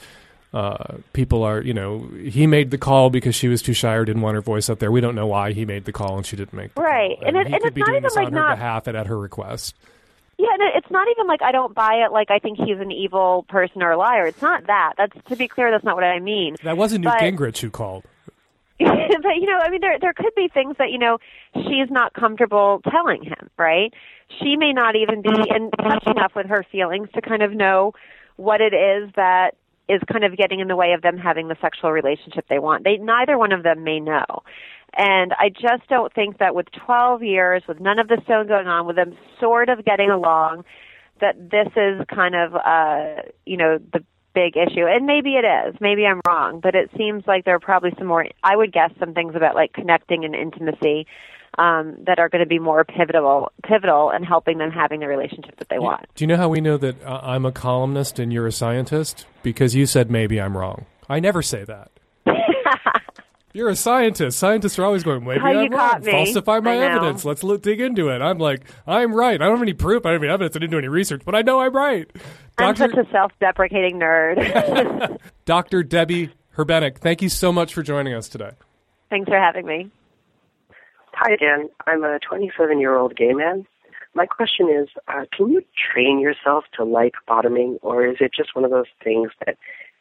[0.54, 4.06] uh, people are, you know, he made the call because she was too shy or
[4.06, 4.92] didn't want her voice out there.
[4.92, 7.18] We don't know why he made the call and she didn't make the Right.
[7.20, 7.28] call.
[7.28, 9.18] And it- he and it's not even like on her not- behalf and at her
[9.18, 9.76] request.
[10.38, 12.92] Yeah, and it's not even like I don't buy it like I think he's an
[12.92, 14.26] evil person or a liar.
[14.26, 14.94] It's not that.
[14.98, 16.56] That's to be clear, that's not what I mean.
[16.64, 18.06] That wasn't Newt But- Gingrich who called.
[19.22, 21.18] but you know, I mean, there there could be things that you know
[21.56, 23.94] she's not comfortable telling him, right?
[24.40, 27.94] She may not even be in touch enough with her feelings to kind of know
[28.38, 29.52] what it is that
[29.90, 32.84] is kind of getting in the way of them having the sexual relationship they want.
[32.84, 34.44] They neither one of them may know.
[34.98, 38.68] And I just don't think that with 12 years, with none of this still going
[38.68, 40.66] on, with them sort of getting along,
[41.22, 44.86] that this is kind of, uh, you know, the big issue.
[44.86, 45.76] And maybe it is.
[45.80, 46.60] Maybe I'm wrong.
[46.62, 49.56] But it seems like there are probably some more, I would guess, some things about
[49.56, 51.08] like connecting and intimacy
[51.58, 55.58] um, that are going to be more pivotal, pivotal and helping them having the relationship
[55.58, 56.06] that they want.
[56.16, 59.26] Do you know how we know that uh, I'm a columnist and you're a scientist?
[59.44, 60.86] Because you said maybe I'm wrong.
[61.10, 61.92] I never say that.
[63.54, 64.40] You're a scientist.
[64.40, 66.04] Scientists are always going, maybe How I'm wrong.
[66.04, 67.26] Falsify my evidence.
[67.26, 68.22] Let's look, dig into it.
[68.22, 69.42] I'm like, I'm right.
[69.42, 70.06] I don't have any proof.
[70.06, 70.56] I don't have any evidence.
[70.56, 72.10] I didn't do any research, but I know I'm right.
[72.58, 75.20] I'm such a self-deprecating nerd.
[75.46, 75.84] Dr.
[75.84, 78.52] Debby Herbenick, thank you so much for joining us today.
[79.10, 79.90] Thanks for having me.
[81.14, 81.70] Hi again.
[81.88, 83.66] I'm a 27 year old gay man.
[84.14, 88.56] My question is uh, can you train yourself to like bottoming, or is it just
[88.56, 89.58] one of those things that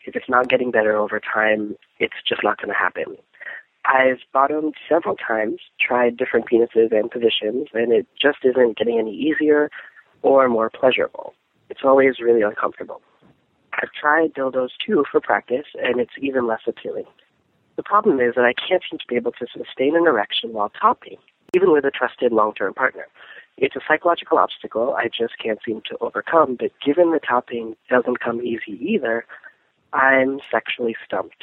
[0.07, 3.17] if it's not getting better over time, it's just not going to happen?
[3.85, 9.15] I've bottomed several times, tried different penises and positions, and it just isn't getting any
[9.15, 9.71] easier
[10.23, 11.35] or more pleasurable.
[11.71, 13.01] It's always really uncomfortable.
[13.73, 17.07] I've tried dildos too for practice, and it's even less appealing.
[17.77, 20.71] The problem is that I can't seem to be able to sustain an erection while
[20.81, 21.17] topping,
[21.55, 23.07] even with a trusted long term partner.
[23.57, 28.21] It's a psychological obstacle I just can't seem to overcome, but given the topping doesn't
[28.21, 29.25] come easy either,
[29.93, 31.43] I'm sexually stumped.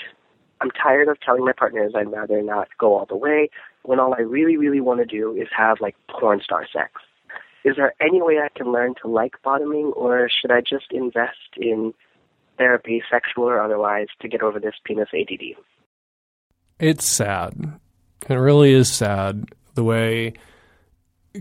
[0.62, 3.50] I'm tired of telling my partners I'd rather not go all the way
[3.84, 6.91] when all I really, really want to do is have like porn star sex.
[7.63, 11.58] Is there any way I can learn to like bottoming, or should I just invest
[11.58, 11.93] in
[12.58, 15.56] therapy, sexual or otherwise, to get over this penis ADD?
[16.80, 17.80] It's sad.
[18.30, 20.34] It really is sad the way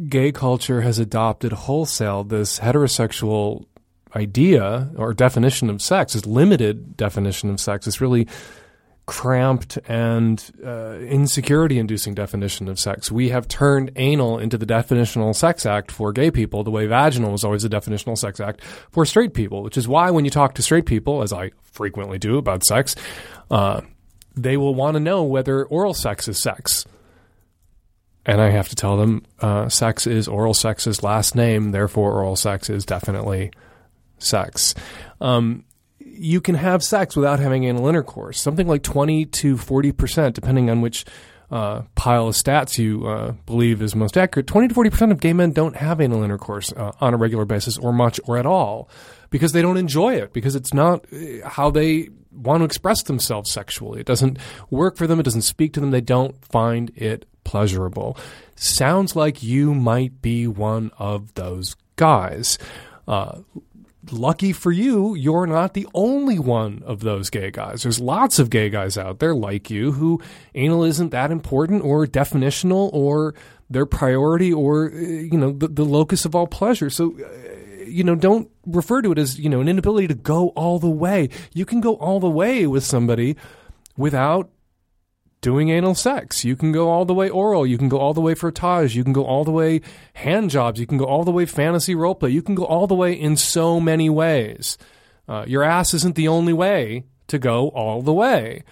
[0.09, 3.67] gay culture has adopted wholesale this heterosexual
[4.15, 8.27] idea or definition of sex, this limited definition of sex, this really
[9.07, 13.11] cramped and uh, insecurity inducing definition of sex.
[13.11, 17.31] We have turned anal into the definitional sex act for gay people, the way vaginal
[17.31, 20.55] was always a definitional sex act for straight people, which is why when you talk
[20.55, 22.97] to straight people, as I frequently do about sex,
[23.49, 23.83] uh,
[24.35, 26.85] they will want to know whether oral sex is sex.
[28.27, 32.35] And I have to tell them uh, sex is oral sex's last name, therefore, oral
[32.35, 33.53] sex is definitely
[34.19, 34.75] sex.
[35.21, 35.65] Um,
[36.19, 38.41] you can have sex without having anal intercourse.
[38.41, 41.05] Something like 20 to 40%, depending on which
[41.51, 44.47] uh, pile of stats you uh, believe is most accurate.
[44.47, 47.79] 20 to 40% of gay men don't have anal intercourse uh, on a regular basis
[47.79, 48.89] or much or at all
[49.31, 53.51] because they don't enjoy it, because it's not uh, how they want to express themselves
[53.51, 54.01] sexually.
[54.01, 54.39] It doesn't
[54.71, 58.17] work for them, it doesn't speak to them, they don't find it pleasurable.
[58.57, 62.59] Sounds like you might be one of those guys.
[63.07, 63.39] Uh,
[64.13, 67.83] lucky for you, you're not the only one of those gay guys.
[67.83, 70.21] There's lots of gay guys out there like you who
[70.55, 73.35] anal isn't that important or definitional or
[73.71, 76.91] their priority or, uh, you know, the, the locus of all pleasure.
[76.91, 80.49] So, uh, you know, don't refer to it as, you know, an inability to go
[80.51, 81.29] all the way.
[81.53, 83.37] You can go all the way with somebody
[83.97, 84.51] without
[85.47, 86.45] doing anal sex.
[86.45, 87.65] You can go all the way oral.
[87.65, 88.97] You can go all the way frottage.
[88.97, 89.81] You can go all the way
[90.15, 90.81] hand jobs.
[90.81, 92.33] You can go all the way fantasy roleplay.
[92.33, 94.77] You can go all the way in so many ways.
[95.29, 98.65] Uh, your ass isn't the only way to go all the way.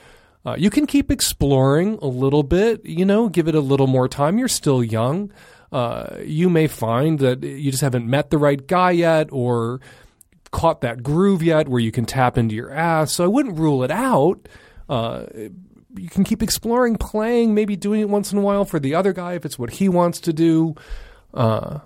[0.44, 4.08] Uh, you can keep exploring a little bit, you know, give it a little more
[4.08, 4.36] time.
[4.36, 5.32] You're still young.
[5.70, 9.80] Uh, you may find that you just haven't met the right guy yet or
[10.50, 13.12] caught that groove yet where you can tap into your ass.
[13.12, 14.48] So I wouldn't rule it out.
[14.88, 15.26] Uh,
[15.96, 19.12] you can keep exploring, playing, maybe doing it once in a while for the other
[19.12, 20.74] guy if it's what he wants to do.
[21.32, 21.80] Uh,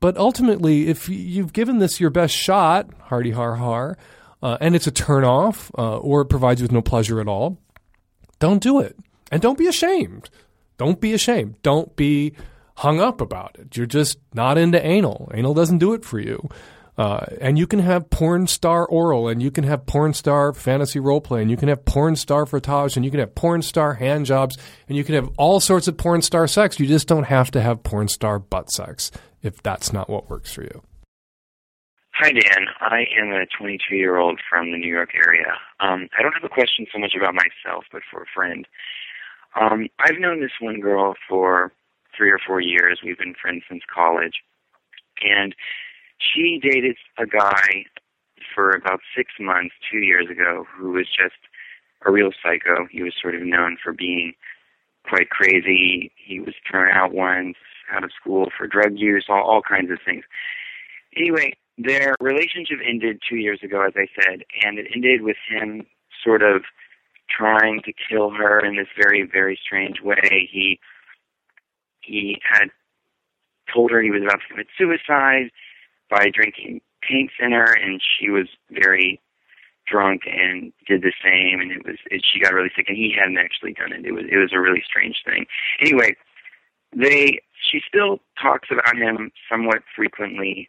[0.00, 3.98] but ultimately, if you've given this your best shot, hardy har har,
[4.42, 7.28] uh, and it's a turn off uh, or it provides you with no pleasure at
[7.28, 7.58] all,
[8.38, 8.96] don't do it.
[9.30, 10.30] And don't be ashamed.
[10.78, 11.60] Don't be ashamed.
[11.62, 12.34] Don't be
[12.76, 13.76] hung up about it.
[13.76, 15.30] You're just not into anal.
[15.34, 16.48] Anal doesn't do it for you.
[16.98, 20.98] Uh, and you can have porn star oral, and you can have porn star fantasy
[20.98, 23.94] role play, and you can have porn star frottage, and you can have porn star
[23.94, 24.58] hand jobs,
[24.88, 26.80] and you can have all sorts of porn star sex.
[26.80, 30.52] You just don't have to have porn star butt sex if that's not what works
[30.52, 30.82] for you.
[32.14, 32.66] Hi, Dan.
[32.80, 35.52] I am a 22 year old from the New York area.
[35.78, 38.66] Um, I don't have a question so much about myself, but for a friend.
[39.54, 41.72] Um, I've known this one girl for
[42.16, 43.02] three or four years.
[43.04, 44.42] We've been friends since college.
[45.22, 45.54] And
[46.18, 47.84] she dated a guy
[48.54, 51.36] for about six months, two years ago, who was just
[52.06, 52.86] a real psycho.
[52.90, 54.34] He was sort of known for being
[55.08, 56.12] quite crazy.
[56.16, 57.56] He was thrown out once,
[57.92, 60.24] out of school for drug use, all, all kinds of things.
[61.16, 65.86] Anyway, their relationship ended two years ago, as I said, and it ended with him
[66.24, 66.62] sort of
[67.30, 70.48] trying to kill her in this very, very strange way.
[70.50, 70.80] He
[72.00, 72.68] he had
[73.72, 75.50] told her he was about to commit suicide
[76.10, 79.20] by drinking paint thinner, and she was very
[79.86, 83.14] drunk and did the same, and it was it, she got really sick, and he
[83.16, 84.04] hadn't actually done it.
[84.04, 85.46] It was it was a really strange thing.
[85.80, 86.16] Anyway,
[86.94, 87.40] they
[87.70, 90.68] she still talks about him somewhat frequently,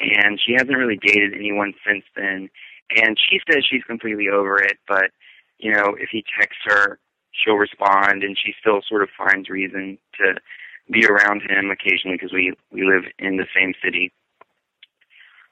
[0.00, 2.48] and she hasn't really dated anyone since then.
[2.96, 5.10] And she says she's completely over it, but
[5.58, 6.98] you know, if he texts her,
[7.32, 10.34] she'll respond, and she still sort of finds reason to
[10.90, 14.12] be around him occasionally because we we live in the same city.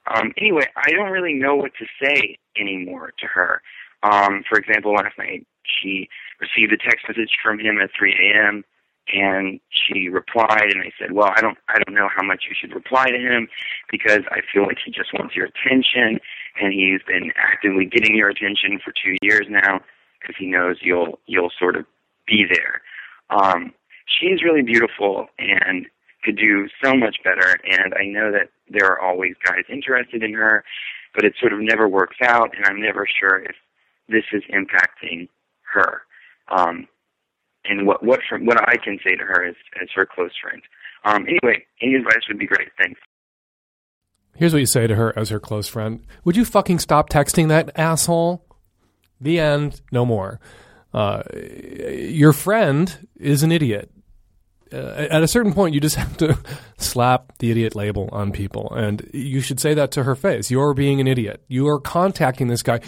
[0.07, 3.63] Um, anyway, I don't really know what to say anymore to her.
[4.03, 6.09] Um, for example, last night she
[6.41, 8.65] received a text message from him at 3 a.m.
[9.09, 12.55] and she replied, and I said, "Well, I don't, I don't know how much you
[12.59, 13.49] should reply to him
[13.91, 16.21] because I feel like he just wants your attention,
[16.61, 19.81] and he's been actively getting your attention for two years now
[20.21, 21.87] because he knows you'll, you'll sort of
[22.27, 22.83] be there."
[23.31, 23.73] Um,
[24.07, 25.87] she's really beautiful, and
[26.25, 27.59] could do so much better.
[27.71, 30.65] And I know that there are always guys interested in her,
[31.15, 32.51] but it sort of never works out.
[32.57, 33.57] And I'm never sure if
[34.09, 35.29] this is impacting
[35.73, 36.03] her.
[36.49, 36.89] Um,
[37.65, 40.63] and what what from, what I can say to her as as her close friend.
[41.05, 42.69] Um, anyway, any advice would be great.
[42.79, 43.01] Thanks.
[44.37, 46.05] Here's what you say to her as her close friend.
[46.25, 48.45] Would you fucking stop texting that asshole?
[49.21, 49.81] The end.
[49.93, 50.41] No more.
[50.93, 53.91] Uh, your friend is an idiot
[54.75, 56.39] uh, at a certain point, you just have to
[56.79, 58.73] slap the idiot label on people.
[58.75, 60.51] And you should say that to her face.
[60.51, 61.43] You're being an idiot.
[61.49, 62.81] You are contacting this guy.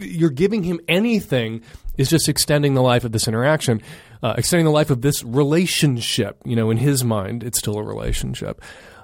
[0.00, 1.62] You're giving him anything
[1.98, 3.82] is just extending the life of this interaction,
[4.22, 6.38] uh, extending the life of this relationship.
[6.44, 8.62] You know, in his mind, it's still a relationship.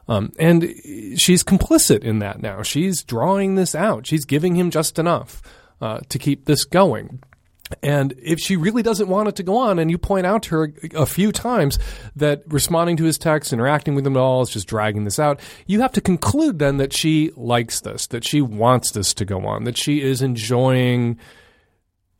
[0.08, 0.62] Um, and
[1.16, 2.62] she's complicit in that now.
[2.62, 4.06] She's drawing this out.
[4.06, 5.42] She's giving him just enough
[5.82, 7.22] uh, to keep this going.
[7.82, 10.56] And if she really doesn't want it to go on, and you point out to
[10.56, 11.78] her a few times
[12.16, 15.40] that responding to his texts, interacting with him at all is just dragging this out,
[15.66, 19.46] you have to conclude then that she likes this, that she wants this to go
[19.46, 21.18] on, that she is enjoying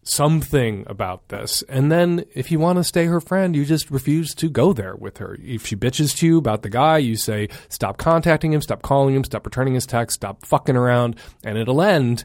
[0.03, 1.63] something about this.
[1.69, 4.97] And then if you want to stay her friend, you just refuse to go there
[4.97, 5.37] with her.
[5.43, 9.15] If she bitches to you about the guy, you say, stop contacting him, stop calling
[9.15, 12.25] him, stop returning his text, stop fucking around, and it'll end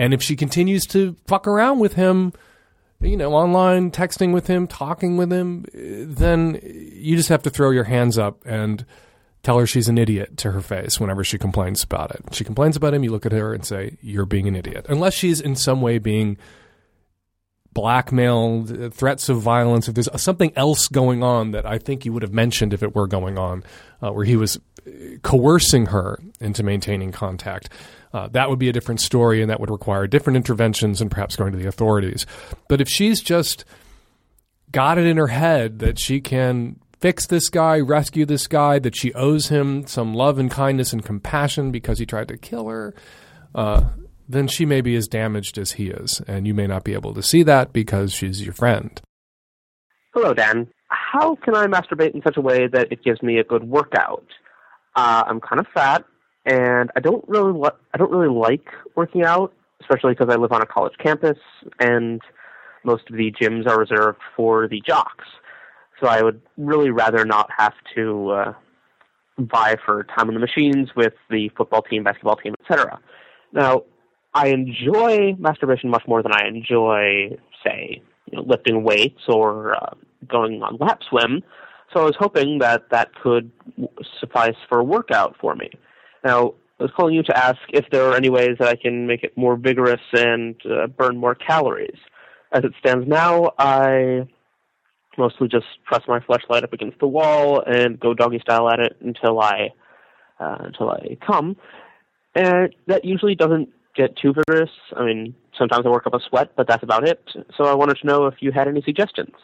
[0.00, 2.32] and if she continues to fuck around with him,
[3.02, 7.50] you know, online, texting with him, talking with him, eh, then you just have to
[7.50, 8.86] throw your hands up and
[9.42, 12.22] tell her she's an idiot to her face whenever she complains about it.
[12.32, 14.86] She complains about him, you look at her and say, You're being an idiot.
[14.88, 16.38] Unless she's in some way being
[17.72, 22.22] blackmailed, threats of violence, if there's something else going on that I think you would
[22.22, 23.62] have mentioned if it were going on,
[24.02, 24.58] uh, where he was
[25.22, 27.68] coercing her into maintaining contact
[28.12, 31.36] uh, that would be a different story and that would require different interventions and perhaps
[31.36, 32.26] going to the authorities.
[32.68, 33.64] But if she's just
[34.72, 38.96] got it in her head that she can fix this guy, rescue this guy, that
[38.96, 42.94] she owes him some love and kindness and compassion because he tried to kill her,
[43.54, 43.84] uh,
[44.30, 46.20] then she may be as damaged as he is.
[46.26, 49.00] And you may not be able to see that because she's your friend.
[50.14, 50.68] Hello, Dan.
[50.88, 54.26] How can I masturbate in such a way that it gives me a good workout?
[54.94, 56.04] Uh, I'm kind of fat
[56.44, 58.66] and I don't really li- I don't really like
[58.96, 61.38] working out, especially because I live on a college campus
[61.78, 62.20] and
[62.84, 65.26] most of the gyms are reserved for the jocks.
[66.00, 68.52] So I would really rather not have to uh,
[69.38, 72.98] vie for time on the machines with the football team, basketball team, etc.
[73.52, 73.82] Now,
[74.34, 79.94] I enjoy masturbation much more than I enjoy, say, you know, lifting weights or uh,
[80.28, 81.42] going on lap swim.
[81.92, 83.50] So I was hoping that that could
[84.20, 85.70] suffice for a workout for me.
[86.24, 89.06] Now, I was calling you to ask if there are any ways that I can
[89.06, 91.98] make it more vigorous and uh, burn more calories.
[92.52, 94.28] As it stands now, I
[95.18, 98.96] mostly just press my fleshlight up against the wall and go doggy style at it
[99.00, 99.70] until I
[100.38, 101.56] uh, until I come.
[102.34, 104.70] And that usually doesn't get too vigorous.
[104.96, 107.22] I mean, sometimes I work up a sweat, but that's about it.
[107.56, 109.34] So I wanted to know if you had any suggestions.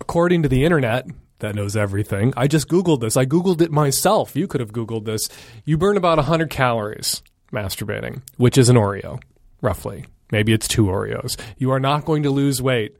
[0.00, 1.06] According to the internet,
[1.38, 2.32] that knows everything.
[2.36, 3.16] I just Googled this.
[3.16, 4.36] I Googled it myself.
[4.36, 5.28] You could have Googled this.
[5.64, 9.20] You burn about 100 calories masturbating, which is an Oreo,
[9.60, 10.06] roughly.
[10.30, 11.38] Maybe it's two Oreos.
[11.58, 12.96] You are not going to lose weight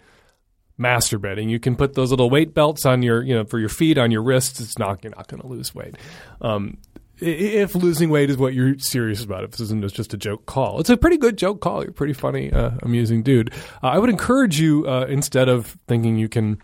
[0.79, 1.49] masturbating.
[1.51, 4.11] You can put those little weight belts on your, you know, for your feet, on
[4.11, 4.61] your wrists.
[4.61, 5.97] It's not, you're not going to lose weight.
[6.41, 6.79] Um,
[7.21, 10.81] if losing weight is what you're serious about, if this isn't just a joke call,
[10.81, 11.83] it's a pretty good joke call.
[11.83, 13.53] You're a pretty funny, uh, amusing dude.
[13.83, 16.59] Uh, I would encourage you, uh, instead of thinking you can,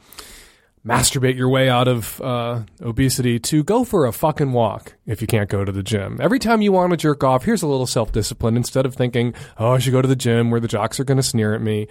[0.85, 5.27] masturbate your way out of uh, obesity to go for a fucking walk if you
[5.27, 6.19] can't go to the gym.
[6.21, 8.57] Every time you want to jerk off, here's a little self discipline.
[8.57, 11.17] Instead of thinking, oh, I should go to the gym where the jocks are going
[11.17, 11.87] to sneer at me,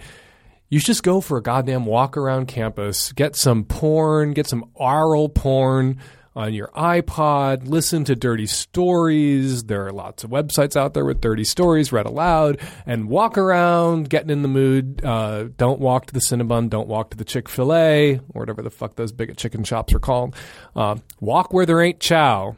[0.68, 4.70] you should just go for a goddamn walk around campus, get some porn, get some
[4.74, 5.98] aural porn
[6.36, 9.64] on your iPod, listen to dirty stories.
[9.64, 14.08] There are lots of websites out there with dirty stories read aloud and walk around,
[14.08, 15.04] getting in the mood.
[15.04, 18.62] Uh, don't walk to the Cinnabon, don't walk to the Chick fil A, or whatever
[18.62, 20.36] the fuck those big chicken shops are called.
[20.76, 22.54] Uh, walk where there ain't chow.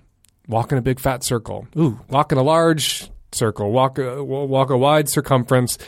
[0.49, 1.67] Walk in a big fat circle.
[1.77, 3.71] Ooh, walk in a large circle.
[3.73, 5.79] Walk a, walk a wide circumference.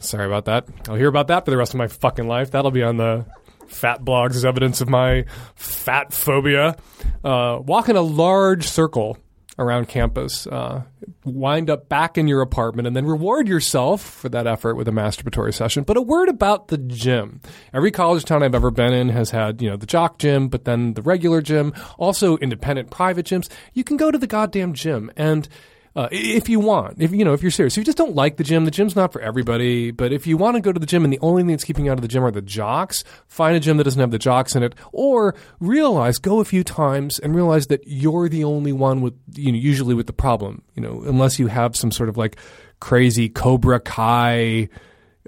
[0.00, 0.66] Sorry about that.
[0.88, 2.50] I'll hear about that for the rest of my fucking life.
[2.50, 3.26] That'll be on the
[3.68, 6.76] fat blogs as evidence of my fat phobia.
[7.24, 9.18] Uh, walk in a large circle
[9.58, 10.82] around campus, uh,
[11.24, 14.92] wind up back in your apartment, and then reward yourself for that effort with a
[14.92, 15.82] masturbatory session.
[15.82, 17.40] But a word about the gym.
[17.74, 20.64] Every college town I've ever been in has had, you know, the jock gym, but
[20.64, 23.48] then the regular gym, also independent private gyms.
[23.74, 25.48] You can go to the goddamn gym and
[25.96, 28.36] uh, if you want, if you know, if you're serious, if you just don't like
[28.36, 29.90] the gym, the gym's not for everybody.
[29.90, 31.86] But if you want to go to the gym and the only thing that's keeping
[31.86, 34.18] you out of the gym are the jocks, find a gym that doesn't have the
[34.18, 38.72] jocks in it, or realize go a few times and realize that you're the only
[38.72, 40.62] one with you know usually with the problem.
[40.74, 42.36] You know, unless you have some sort of like
[42.80, 44.68] crazy Cobra Kai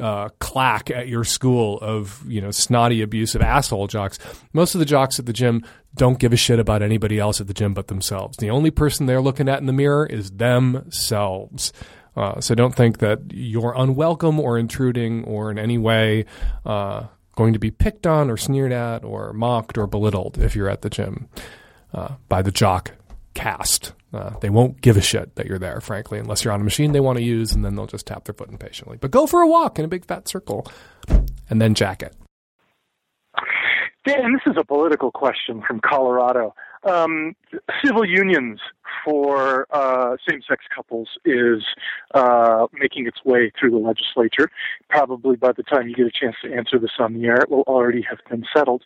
[0.01, 4.19] uh, clack at your school of you know snotty, abusive asshole jocks.
[4.53, 5.65] Most of the jocks at the gym
[5.95, 8.37] don't give a shit about anybody else at the gym but themselves.
[8.39, 11.73] The only person they're looking at in the mirror is themselves.
[12.17, 16.27] Uh, so don't think that you're unwelcome or intruding or in any way
[16.65, 17.05] uh,
[17.37, 20.83] going to be picked on or sneered at or mocked or belittled if you're at
[20.83, 21.29] the gym
[21.95, 22.93] uh, by the jock
[23.35, 23.93] cast.
[24.13, 26.91] Uh, they won't give a shit that you're there, frankly, unless you're on a machine
[26.91, 28.97] they want to use, and then they'll just tap their foot impatiently.
[29.01, 30.67] But go for a walk in a big fat circle,
[31.49, 32.15] and then jack it.
[34.11, 36.55] Dan, this is a political question from Colorado.
[36.85, 37.35] um,
[37.85, 38.61] civil unions
[39.05, 41.63] for uh, same-sex couples is
[42.15, 44.51] uh, making its way through the legislature.
[44.89, 47.51] Probably by the time you get a chance to answer this on the air, it
[47.51, 48.83] will already have been settled.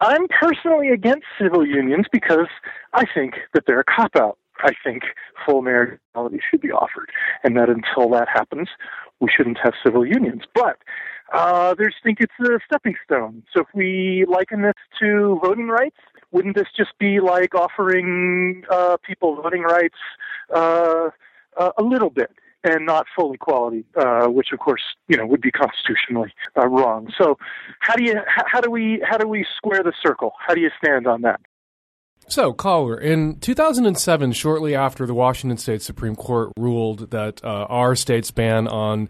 [0.00, 2.48] I'm personally against civil unions because
[2.94, 4.38] I think that they're a cop out.
[4.62, 5.02] I think
[5.46, 7.10] full marriage equality should be offered,
[7.44, 8.68] and that until that happens,
[9.18, 10.42] we shouldn't have civil unions.
[10.54, 10.78] But
[11.32, 13.42] uh, there's think it's a stepping stone.
[13.54, 15.96] So if we liken this to voting rights,
[16.32, 19.98] wouldn't this just be like offering uh, people voting rights
[20.54, 21.10] uh,
[21.56, 22.30] uh, a little bit?
[22.62, 27.10] and not full equality, uh, which of course you know would be constitutionally uh, wrong.
[27.18, 27.38] So,
[27.78, 30.34] how do you how do we how do we square the circle?
[30.46, 31.40] How do you stand on that?
[32.28, 37.96] So, caller, in 2007, shortly after the Washington State Supreme Court ruled that uh, our
[37.96, 39.08] state's ban on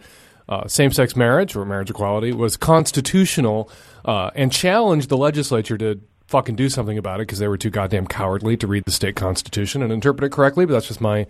[0.51, 3.71] uh, same sex marriage or marriage equality was constitutional
[4.05, 7.71] uh, and challenged the legislature to fucking do something about it because they were too
[7.71, 11.27] goddamn cowardly to read the state constitution and interpret it correctly, but that's just my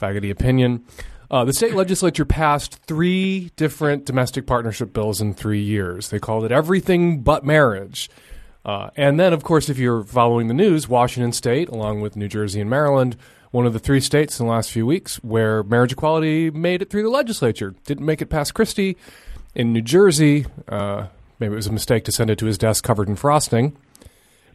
[0.00, 0.84] faggoty opinion.
[1.30, 6.08] Uh, the state legislature passed three different domestic partnership bills in three years.
[6.08, 8.10] They called it everything but marriage.
[8.64, 12.28] Uh, and then, of course, if you're following the news, Washington State, along with New
[12.28, 13.16] Jersey and Maryland,
[13.50, 16.90] one of the three states in the last few weeks where marriage equality made it
[16.90, 17.74] through the legislature.
[17.84, 18.96] Didn't make it past Christie.
[19.54, 21.08] In New Jersey, uh,
[21.40, 23.76] maybe it was a mistake to send it to his desk covered in frosting.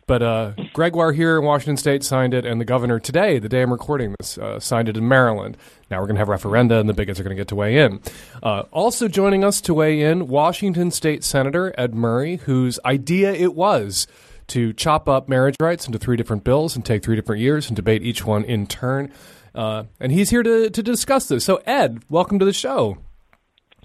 [0.07, 3.63] But uh, Gregoire here in Washington State signed it, and the governor today, the day
[3.63, 5.57] I'm recording this, uh, signed it in Maryland.
[5.89, 7.77] Now we're going to have referenda, and the bigots are going to get to weigh
[7.77, 7.99] in.
[8.43, 13.55] Uh, also joining us to weigh in, Washington State Senator Ed Murray, whose idea it
[13.55, 14.05] was
[14.47, 17.75] to chop up marriage rights into three different bills and take three different years and
[17.75, 19.11] debate each one in turn.
[19.53, 21.45] Uh, and he's here to, to discuss this.
[21.45, 22.97] So, Ed, welcome to the show.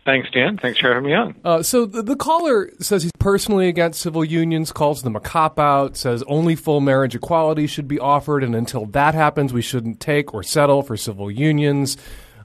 [0.04, 0.58] Thanks, Dan.
[0.58, 1.36] Thanks for having me on.
[1.44, 5.58] Uh, so the, the, caller says he's personally against civil unions, calls them a cop
[5.58, 10.00] out, says only full marriage equality should be offered, and until that happens, we shouldn't
[10.00, 11.98] take or settle for civil unions.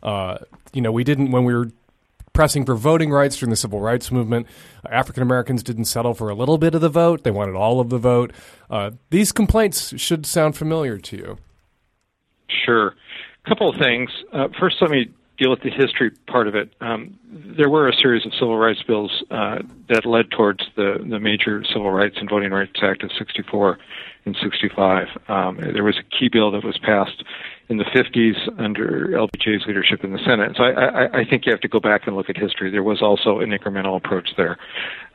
[0.04, 0.38] Uh,
[0.74, 1.72] you know, we didn't when we were
[2.36, 4.46] pressing for voting rights during the civil rights movement.
[4.92, 7.90] African Americans didn't settle for a little bit of the vote; they wanted all of
[7.90, 8.32] the vote.
[8.70, 11.38] Uh, these complaints should sound familiar to you.
[12.66, 12.94] Sure.
[13.46, 14.10] A couple of things.
[14.32, 16.74] Uh, first, let me deal with the history part of it.
[16.82, 19.60] Um, there were a series of civil rights bills uh,
[19.90, 23.78] that led towards the, the major Civil Rights and Voting Rights Act of 64
[24.26, 25.08] and 65.
[25.28, 27.24] Um, there was a key bill that was passed
[27.70, 30.54] in the 50s under LBJ's leadership in the Senate.
[30.56, 32.72] So I, I, I think you have to go back and look at history.
[32.72, 34.58] There was also an incremental approach there.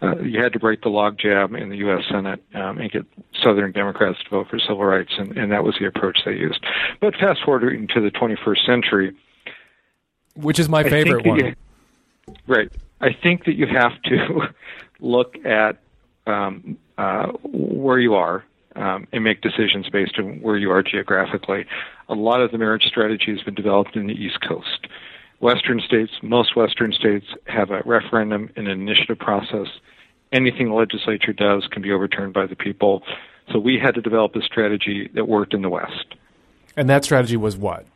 [0.02, 2.04] Uh, you had to break the logjam in the U.S.
[2.10, 3.04] Senate um, and get
[3.42, 6.64] Southern Democrats to vote for civil rights, and, and that was the approach they used.
[7.00, 9.16] But fast forwarding to the 21st century,
[10.34, 11.38] which is my favorite one.
[11.38, 11.54] You,
[12.46, 12.70] right.
[13.00, 14.48] I think that you have to
[15.00, 15.78] look at
[16.26, 18.44] um, uh, where you are
[18.76, 21.66] um, and make decisions based on where you are geographically.
[22.08, 24.86] A lot of the marriage strategy has been developed in the East Coast.
[25.40, 29.68] Western states, most Western states, have a referendum and an initiative process.
[30.32, 33.02] Anything the legislature does can be overturned by the people.
[33.50, 36.14] So we had to develop a strategy that worked in the West.
[36.76, 37.86] And that strategy was what?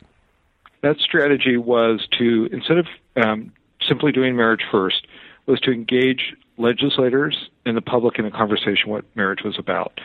[0.85, 3.51] That strategy was to instead of um,
[3.87, 5.07] simply doing marriage first,
[5.47, 9.99] was to engage legislators and the public in a conversation what marriage was about.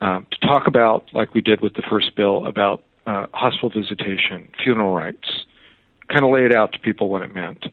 [0.00, 4.48] Um, to talk about, like we did with the first bill, about uh, hospital visitation,
[4.62, 5.44] funeral rights,
[6.08, 7.66] kind of lay it out to people what it meant.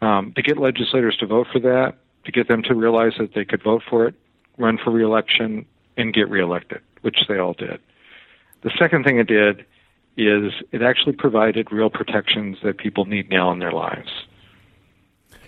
[0.00, 3.44] Um, to get legislators to vote for that, to get them to realize that they
[3.44, 4.14] could vote for it,
[4.56, 5.66] run for reelection,
[5.98, 7.78] and get reelected, which they all did.
[8.62, 9.66] The second thing it did
[10.16, 14.10] is it actually provided real protections that people need now in their lives.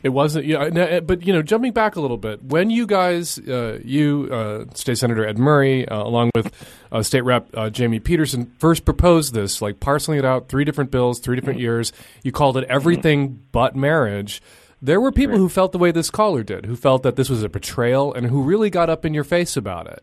[0.03, 3.79] It wasn't, yeah, but you know, jumping back a little bit, when you guys, uh,
[3.85, 6.53] you, uh, State Senator Ed Murray, uh, along with
[6.91, 10.91] uh, State Rep uh, Jamie Pedersen, first proposed this, like parceling it out, three different
[10.91, 11.67] bills, three different mm-hmm.
[11.67, 11.93] years.
[12.25, 13.43] You called it everything mm-hmm.
[13.53, 14.43] but marriage.
[14.81, 17.45] There were people who felt the way this caller did, who felt that this was
[17.45, 20.03] a betrayal, and who really got up in your face about it.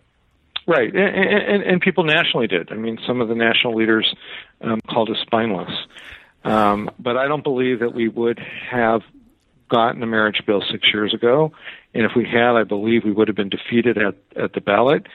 [0.70, 2.72] Right, and, and, and people nationally did.
[2.72, 4.14] I mean, some of the national leaders
[4.62, 5.72] um, called us spineless.
[6.44, 9.02] Um, but I don't believe that we would have
[9.68, 11.52] gotten a marriage bill six years ago.
[11.96, 15.08] And if we had, I believe we would have been defeated at, at the ballot.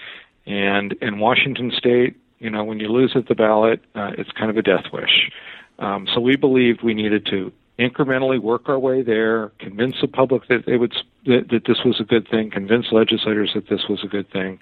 [0.44, 4.50] And in Washington state, you know, when you lose at the ballot, uh, it's kind
[4.50, 5.30] of a death wish.
[5.78, 10.48] Um, so we believed we needed to incrementally work our way there, convince the public
[10.48, 10.94] that they would
[11.26, 14.58] that, that this was a good thing, convince legislators that this was a good thing,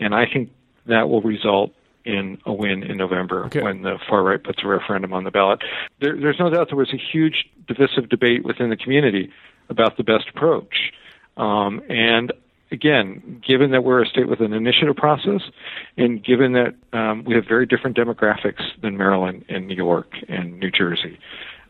[0.00, 0.50] and I think
[0.86, 1.72] that will result
[2.04, 3.62] in a win in November okay.
[3.62, 5.60] when the far right puts a referendum on the ballot.
[6.00, 9.30] There, there's no doubt there was a huge divisive debate within the community
[9.68, 10.92] about the best approach.
[11.36, 12.32] Um, and
[12.72, 15.42] again, given that we're a state with an initiative process,
[15.96, 20.58] and given that um, we have very different demographics than Maryland and New York and
[20.58, 21.18] New Jersey,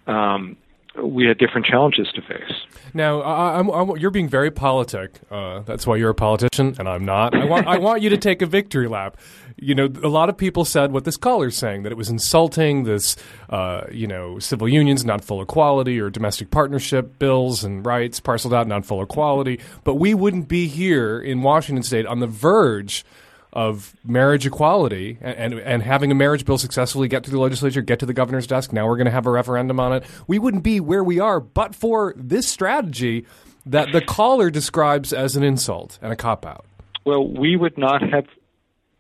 [0.07, 0.57] um,
[1.03, 2.53] we had different challenges to face.
[2.94, 5.20] Now, I, I'm, I'm, you're being very politic.
[5.30, 7.34] Uh, that's why you're a politician, and I'm not.
[7.34, 9.16] I want, I want you to take a victory lap.
[9.57, 12.84] You know, a lot of people said what this caller's saying that it was insulting.
[12.84, 13.16] This,
[13.51, 18.55] uh, you know, civil unions not full equality or domestic partnership bills and rights parceled
[18.55, 19.61] out not full equality.
[19.84, 23.05] But we wouldn't be here in Washington State on the verge
[23.53, 27.82] of marriage equality and, and, and having a marriage bill successfully get to the legislature,
[27.82, 28.72] get to the governor's desk.
[28.72, 30.05] Now we're going to have a referendum on it.
[30.26, 33.26] We wouldn't be where we are but for this strategy
[33.66, 36.64] that the caller describes as an insult and a cop out.
[37.05, 38.26] Well, we would not have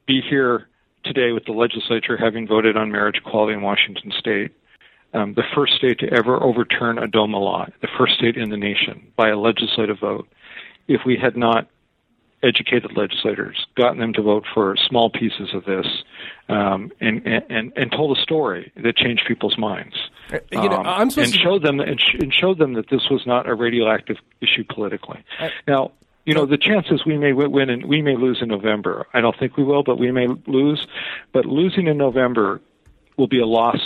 [0.06, 0.68] be here
[1.04, 4.52] today with the legislature having voted on marriage equality in Washington State.
[5.12, 8.56] Um, the first state to ever overturn a DOMA law, the first state in the
[8.56, 10.28] nation by a legislative vote.
[10.86, 11.68] If we had not
[12.42, 15.86] educated legislators, gotten them to vote for small pieces of this,
[16.48, 19.94] um, and, and and told a story that changed people's minds.
[20.32, 23.02] Uh, you know, I'm and supposed showed them and, sh- and showed them that this
[23.10, 25.22] was not a radioactive issue politically.
[25.66, 25.92] now,
[26.24, 29.06] you know, the chances we may win and we may lose in November.
[29.12, 30.86] I don't think we will, but we may lose.
[31.32, 32.60] But losing in November
[33.16, 33.80] will be a loss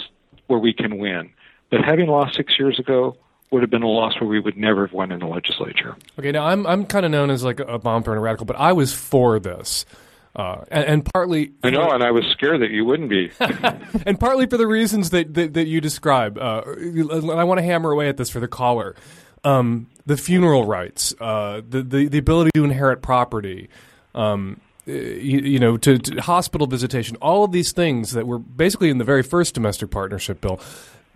[0.46, 1.30] where we can win.
[1.70, 3.16] But having lost six years ago
[3.50, 5.96] would have been a loss where we would never have won in the legislature.
[6.18, 8.46] Okay, now I'm I'm kind of known as like a bomb thrower and a radical,
[8.46, 9.86] but I was for this,
[10.34, 13.30] uh, and, and partly I know, and I was scared that you wouldn't be.
[14.06, 16.38] and partly for the reasons that that, that you describe.
[16.38, 18.96] Uh, and I want to hammer away at this for the caller.
[19.44, 23.68] Um, the funeral rights, uh, the, the the ability to inherit property,
[24.14, 28.90] um, you, you know, to, to hospital visitation, all of these things that were basically
[28.90, 30.60] in the very first domestic partnership bill.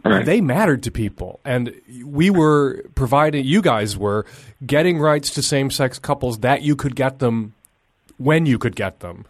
[0.05, 1.75] They mattered to people, and
[2.05, 3.45] we were providing.
[3.45, 4.25] You guys were
[4.65, 7.55] getting rights to same-sex couples that you could get them
[8.17, 9.25] when you could get them,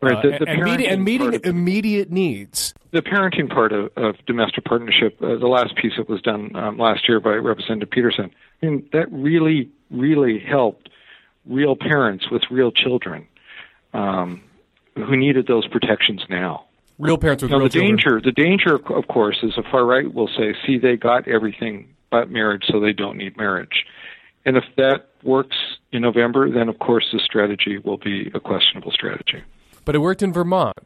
[0.00, 2.72] Right, Uh, the- the and, meeting, and meeting of- immediate needs.
[2.92, 6.78] the parenting part of, of domestic partnership, uh, the last piece that was done um,
[6.78, 8.30] last year by Representative Pedersen,
[8.62, 10.88] I mean, that really, really helped
[11.46, 13.26] real parents with real children
[13.92, 14.40] um,
[14.94, 16.64] who needed those protections now.
[16.98, 17.96] Real parents with now, real the children.
[17.96, 21.94] danger, the danger, of course, is the far right will say, "See, they got everything
[22.10, 23.84] but marriage, so they don't need marriage."
[24.44, 25.56] And if that works
[25.92, 29.42] in November, then of course the strategy will be a questionable strategy.
[29.84, 30.76] But it worked in Vermont.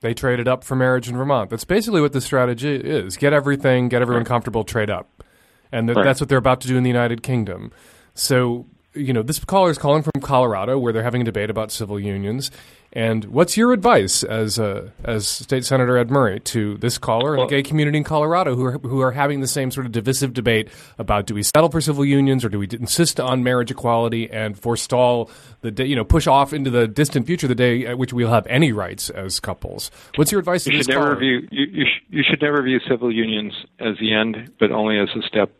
[0.00, 1.50] They traded up for marriage in Vermont.
[1.50, 5.24] That's basically what the strategy is: get everything, get everyone comfortable, trade up,
[5.72, 6.04] and th- Right.
[6.04, 7.70] that's what they're about to do in the United Kingdom.
[8.14, 8.66] So,
[8.96, 12.00] you know, this caller is calling from Colorado, where they're having a debate about civil
[12.00, 12.50] unions.
[12.92, 17.42] And what's your advice as uh, as State Senator Ed Murray to this caller and
[17.42, 20.32] the gay community in Colorado who are, who are having the same sort of divisive
[20.32, 24.30] debate about do we settle for civil unions or do we insist on marriage equality
[24.30, 25.30] and forestall
[25.60, 28.30] the day, you know push off into the distant future the day at which we'll
[28.30, 29.90] have any rights as couples?
[30.14, 31.16] What's your advice to this never caller?
[31.16, 34.98] view you, you, sh- you should never view civil unions as the end, but only
[34.98, 35.50] as a step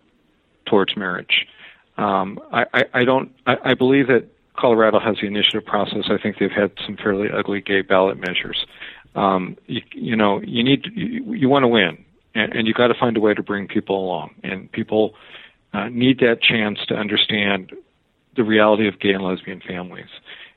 [0.65, 1.47] towards marriage.
[1.97, 3.33] Um, I, I, I don't.
[3.47, 4.27] I, I believe that
[4.57, 6.05] Colorado has the initiative process.
[6.11, 8.67] I think they've had some fairly ugly gay ballot measures.
[9.15, 12.89] Um, you, you know, you need you, you want to win, and, and you got
[12.89, 14.35] to find a way to bring people along.
[14.43, 15.15] And people
[15.73, 17.73] uh, need that chance to understand
[18.37, 20.09] the reality of gay and lesbian families.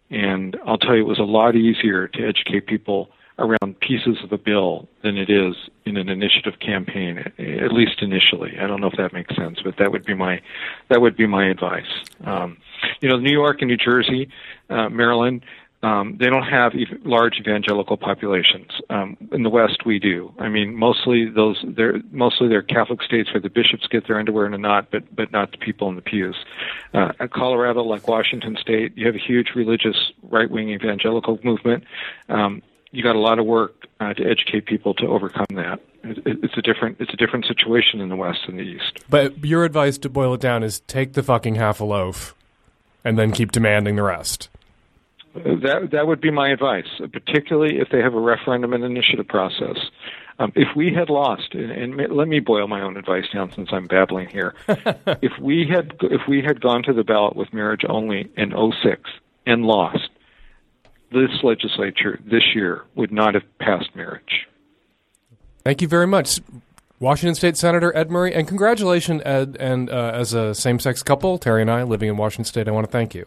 [0.09, 3.09] And I'll tell you, it was a lot easier to educate people
[3.39, 8.57] around pieces of the bill than it is in an initiative campaign, at least initially.
[8.59, 10.41] I don't know if that makes sense, but that would be my
[10.89, 11.89] that would be my advice.
[12.23, 12.57] Um,
[13.01, 14.29] you know, New York and New Jersey,
[14.69, 15.43] uh, Maryland,
[15.81, 18.69] um, they don't have ev- large evangelical populations.
[18.89, 20.33] Um, in the West, we do.
[20.37, 24.45] I mean, mostly those they're mostly they're Catholic states where the bishops get their underwear
[24.45, 26.35] in a knot, but but not the people in the pews.
[26.93, 31.85] Uh, at Colorado, like Washington State, you have a huge religious right wing evangelical movement.
[32.27, 32.61] Um,
[32.91, 35.79] you got a lot of work uh, to educate people to overcome that.
[36.03, 38.99] It, it, it's a different it's a different situation in the West and the East.
[39.09, 42.35] But your advice to boil it down is take the fucking half a loaf,
[43.03, 44.49] and then keep demanding the rest.
[45.35, 49.77] That that would be my advice, particularly if they have a referendum and initiative process.
[50.39, 53.69] Um, if we had lost, and, and let me boil my own advice down since
[53.73, 54.55] I'm babbling here.
[55.21, 59.01] if we had if we had gone to the ballot with marriage only in 06
[59.45, 60.09] and lost,
[61.11, 64.47] this legislature this year would not have passed marriage.
[65.63, 66.39] Thank you very much,
[66.99, 69.57] Washington State Senator Ed Murray, and congratulations, Ed.
[69.59, 72.87] And uh, as a same-sex couple, Terry and I living in Washington State, I want
[72.87, 73.25] to thank you.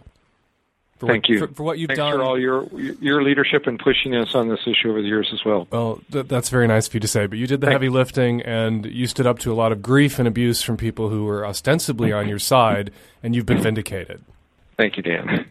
[0.98, 2.12] For Thank what, you for, for what you've Thanks done.
[2.12, 5.44] for all your your leadership and pushing us on this issue over the years as
[5.44, 5.66] well.
[5.72, 7.88] Well, th- that's very nice of you to say, but you did the Thank- heavy
[7.88, 11.24] lifting and you stood up to a lot of grief and abuse from people who
[11.24, 14.22] were ostensibly on your side, and you've been vindicated.
[14.76, 15.46] Thank you, Dan.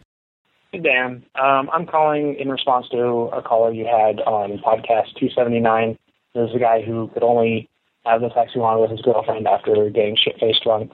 [0.71, 1.25] Hey, Dan.
[1.35, 5.99] Um, I'm calling in response to a caller you had on podcast 279.
[6.33, 7.69] There's a guy who could only
[8.05, 10.93] have the he wanted with his girlfriend after getting shit-faced drunk.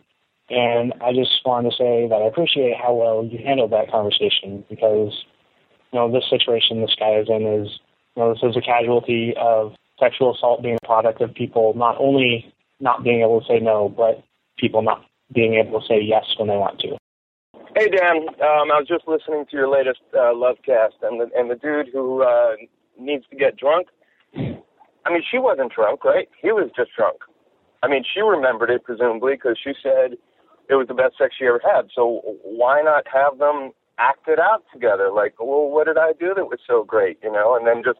[0.49, 4.65] And I just wanted to say that I appreciate how well you handled that conversation
[4.67, 5.13] because,
[5.93, 7.79] you know, this situation this guy is in is,
[8.15, 11.97] you know, this is a casualty of sexual assault being a product of people not
[11.99, 14.23] only not being able to say no, but
[14.57, 16.97] people not being able to say yes when they want to.
[17.77, 21.45] Hey Dan, um, I was just listening to your latest uh, Lovecast, and the and
[21.45, 22.55] the dude who uh,
[22.99, 23.89] needs to get drunk.
[24.35, 26.27] I mean, she wasn't drunk, right?
[26.41, 27.21] He was just drunk.
[27.83, 30.17] I mean, she remembered it presumably because she said
[30.67, 31.89] it was the best sex she ever had.
[31.93, 35.11] So why not have them act it out together?
[35.13, 37.55] Like, well, what did I do that was so great, you know?
[37.55, 37.99] And then just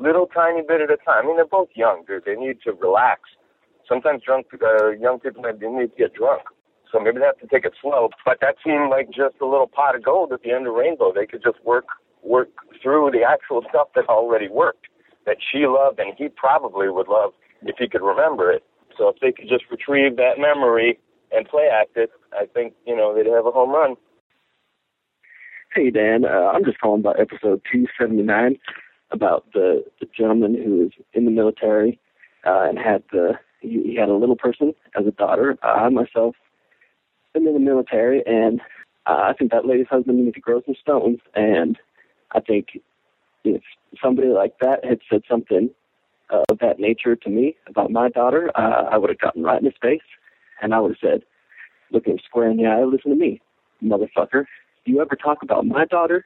[0.00, 1.24] little tiny bit at a time.
[1.24, 2.24] I mean, they're both young, dude.
[2.24, 3.28] They need to relax.
[3.86, 6.48] Sometimes drunk uh, young people need to get drunk.
[6.90, 8.10] So maybe they have to take it slow.
[8.24, 11.12] But that seemed like just a little pot of gold at the end of Rainbow.
[11.12, 11.86] They could just work
[12.22, 12.48] work
[12.82, 14.86] through the actual stuff that already worked,
[15.24, 17.32] that she loved, and he probably would love
[17.62, 18.64] if he could remember it.
[18.96, 20.98] So if they could just retrieve that memory
[21.30, 23.94] and play act it, I think you know they'd have a home run.
[25.74, 28.58] Hey Dan, uh, I'm just calling about episode 279
[29.10, 32.00] about the, the gentleman who was in the military
[32.46, 35.56] uh, and had the he, he had a little person as a daughter.
[35.62, 36.36] I myself
[37.46, 38.60] in the military, and
[39.06, 41.18] uh, I think that lady's husband needs to grow some stones.
[41.34, 41.78] And
[42.32, 42.80] I think
[43.44, 43.62] if
[44.02, 45.70] somebody like that had said something
[46.30, 49.58] uh, of that nature to me about my daughter, uh, I would have gotten right
[49.58, 50.00] in his face,
[50.60, 51.22] and I would have said,
[51.90, 53.40] looking him square in the eye, listen to me,
[53.82, 54.42] motherfucker.
[54.42, 56.24] If you ever talk about my daughter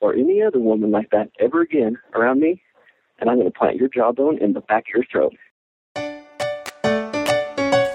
[0.00, 2.62] or any other woman like that ever again around me,
[3.18, 5.34] and I'm going to plant your jawbone in the back of your throat.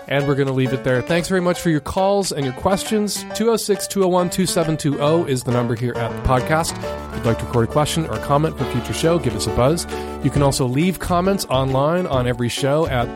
[0.07, 1.01] And we're going to leave it there.
[1.01, 3.23] Thanks very much for your calls and your questions.
[3.35, 6.77] 206 201 2720 is the number here at the podcast.
[7.09, 9.35] If you'd like to record a question or a comment for a future show, give
[9.35, 9.85] us a buzz.
[10.23, 13.07] You can also leave comments online on every show at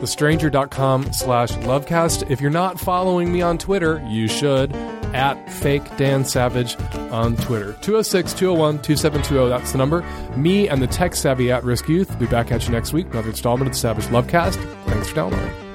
[0.00, 2.30] thestranger.com slash lovecast.
[2.30, 4.74] If you're not following me on Twitter, you should
[5.14, 6.76] at fake Dan Savage
[7.10, 7.72] on Twitter.
[7.80, 10.02] 206 201 2720, that's the number.
[10.36, 13.06] Me and the tech savvy at risk youth will be back at you next week.
[13.10, 14.56] Another installment of the Savage Lovecast.
[14.86, 15.69] Thanks for downloading.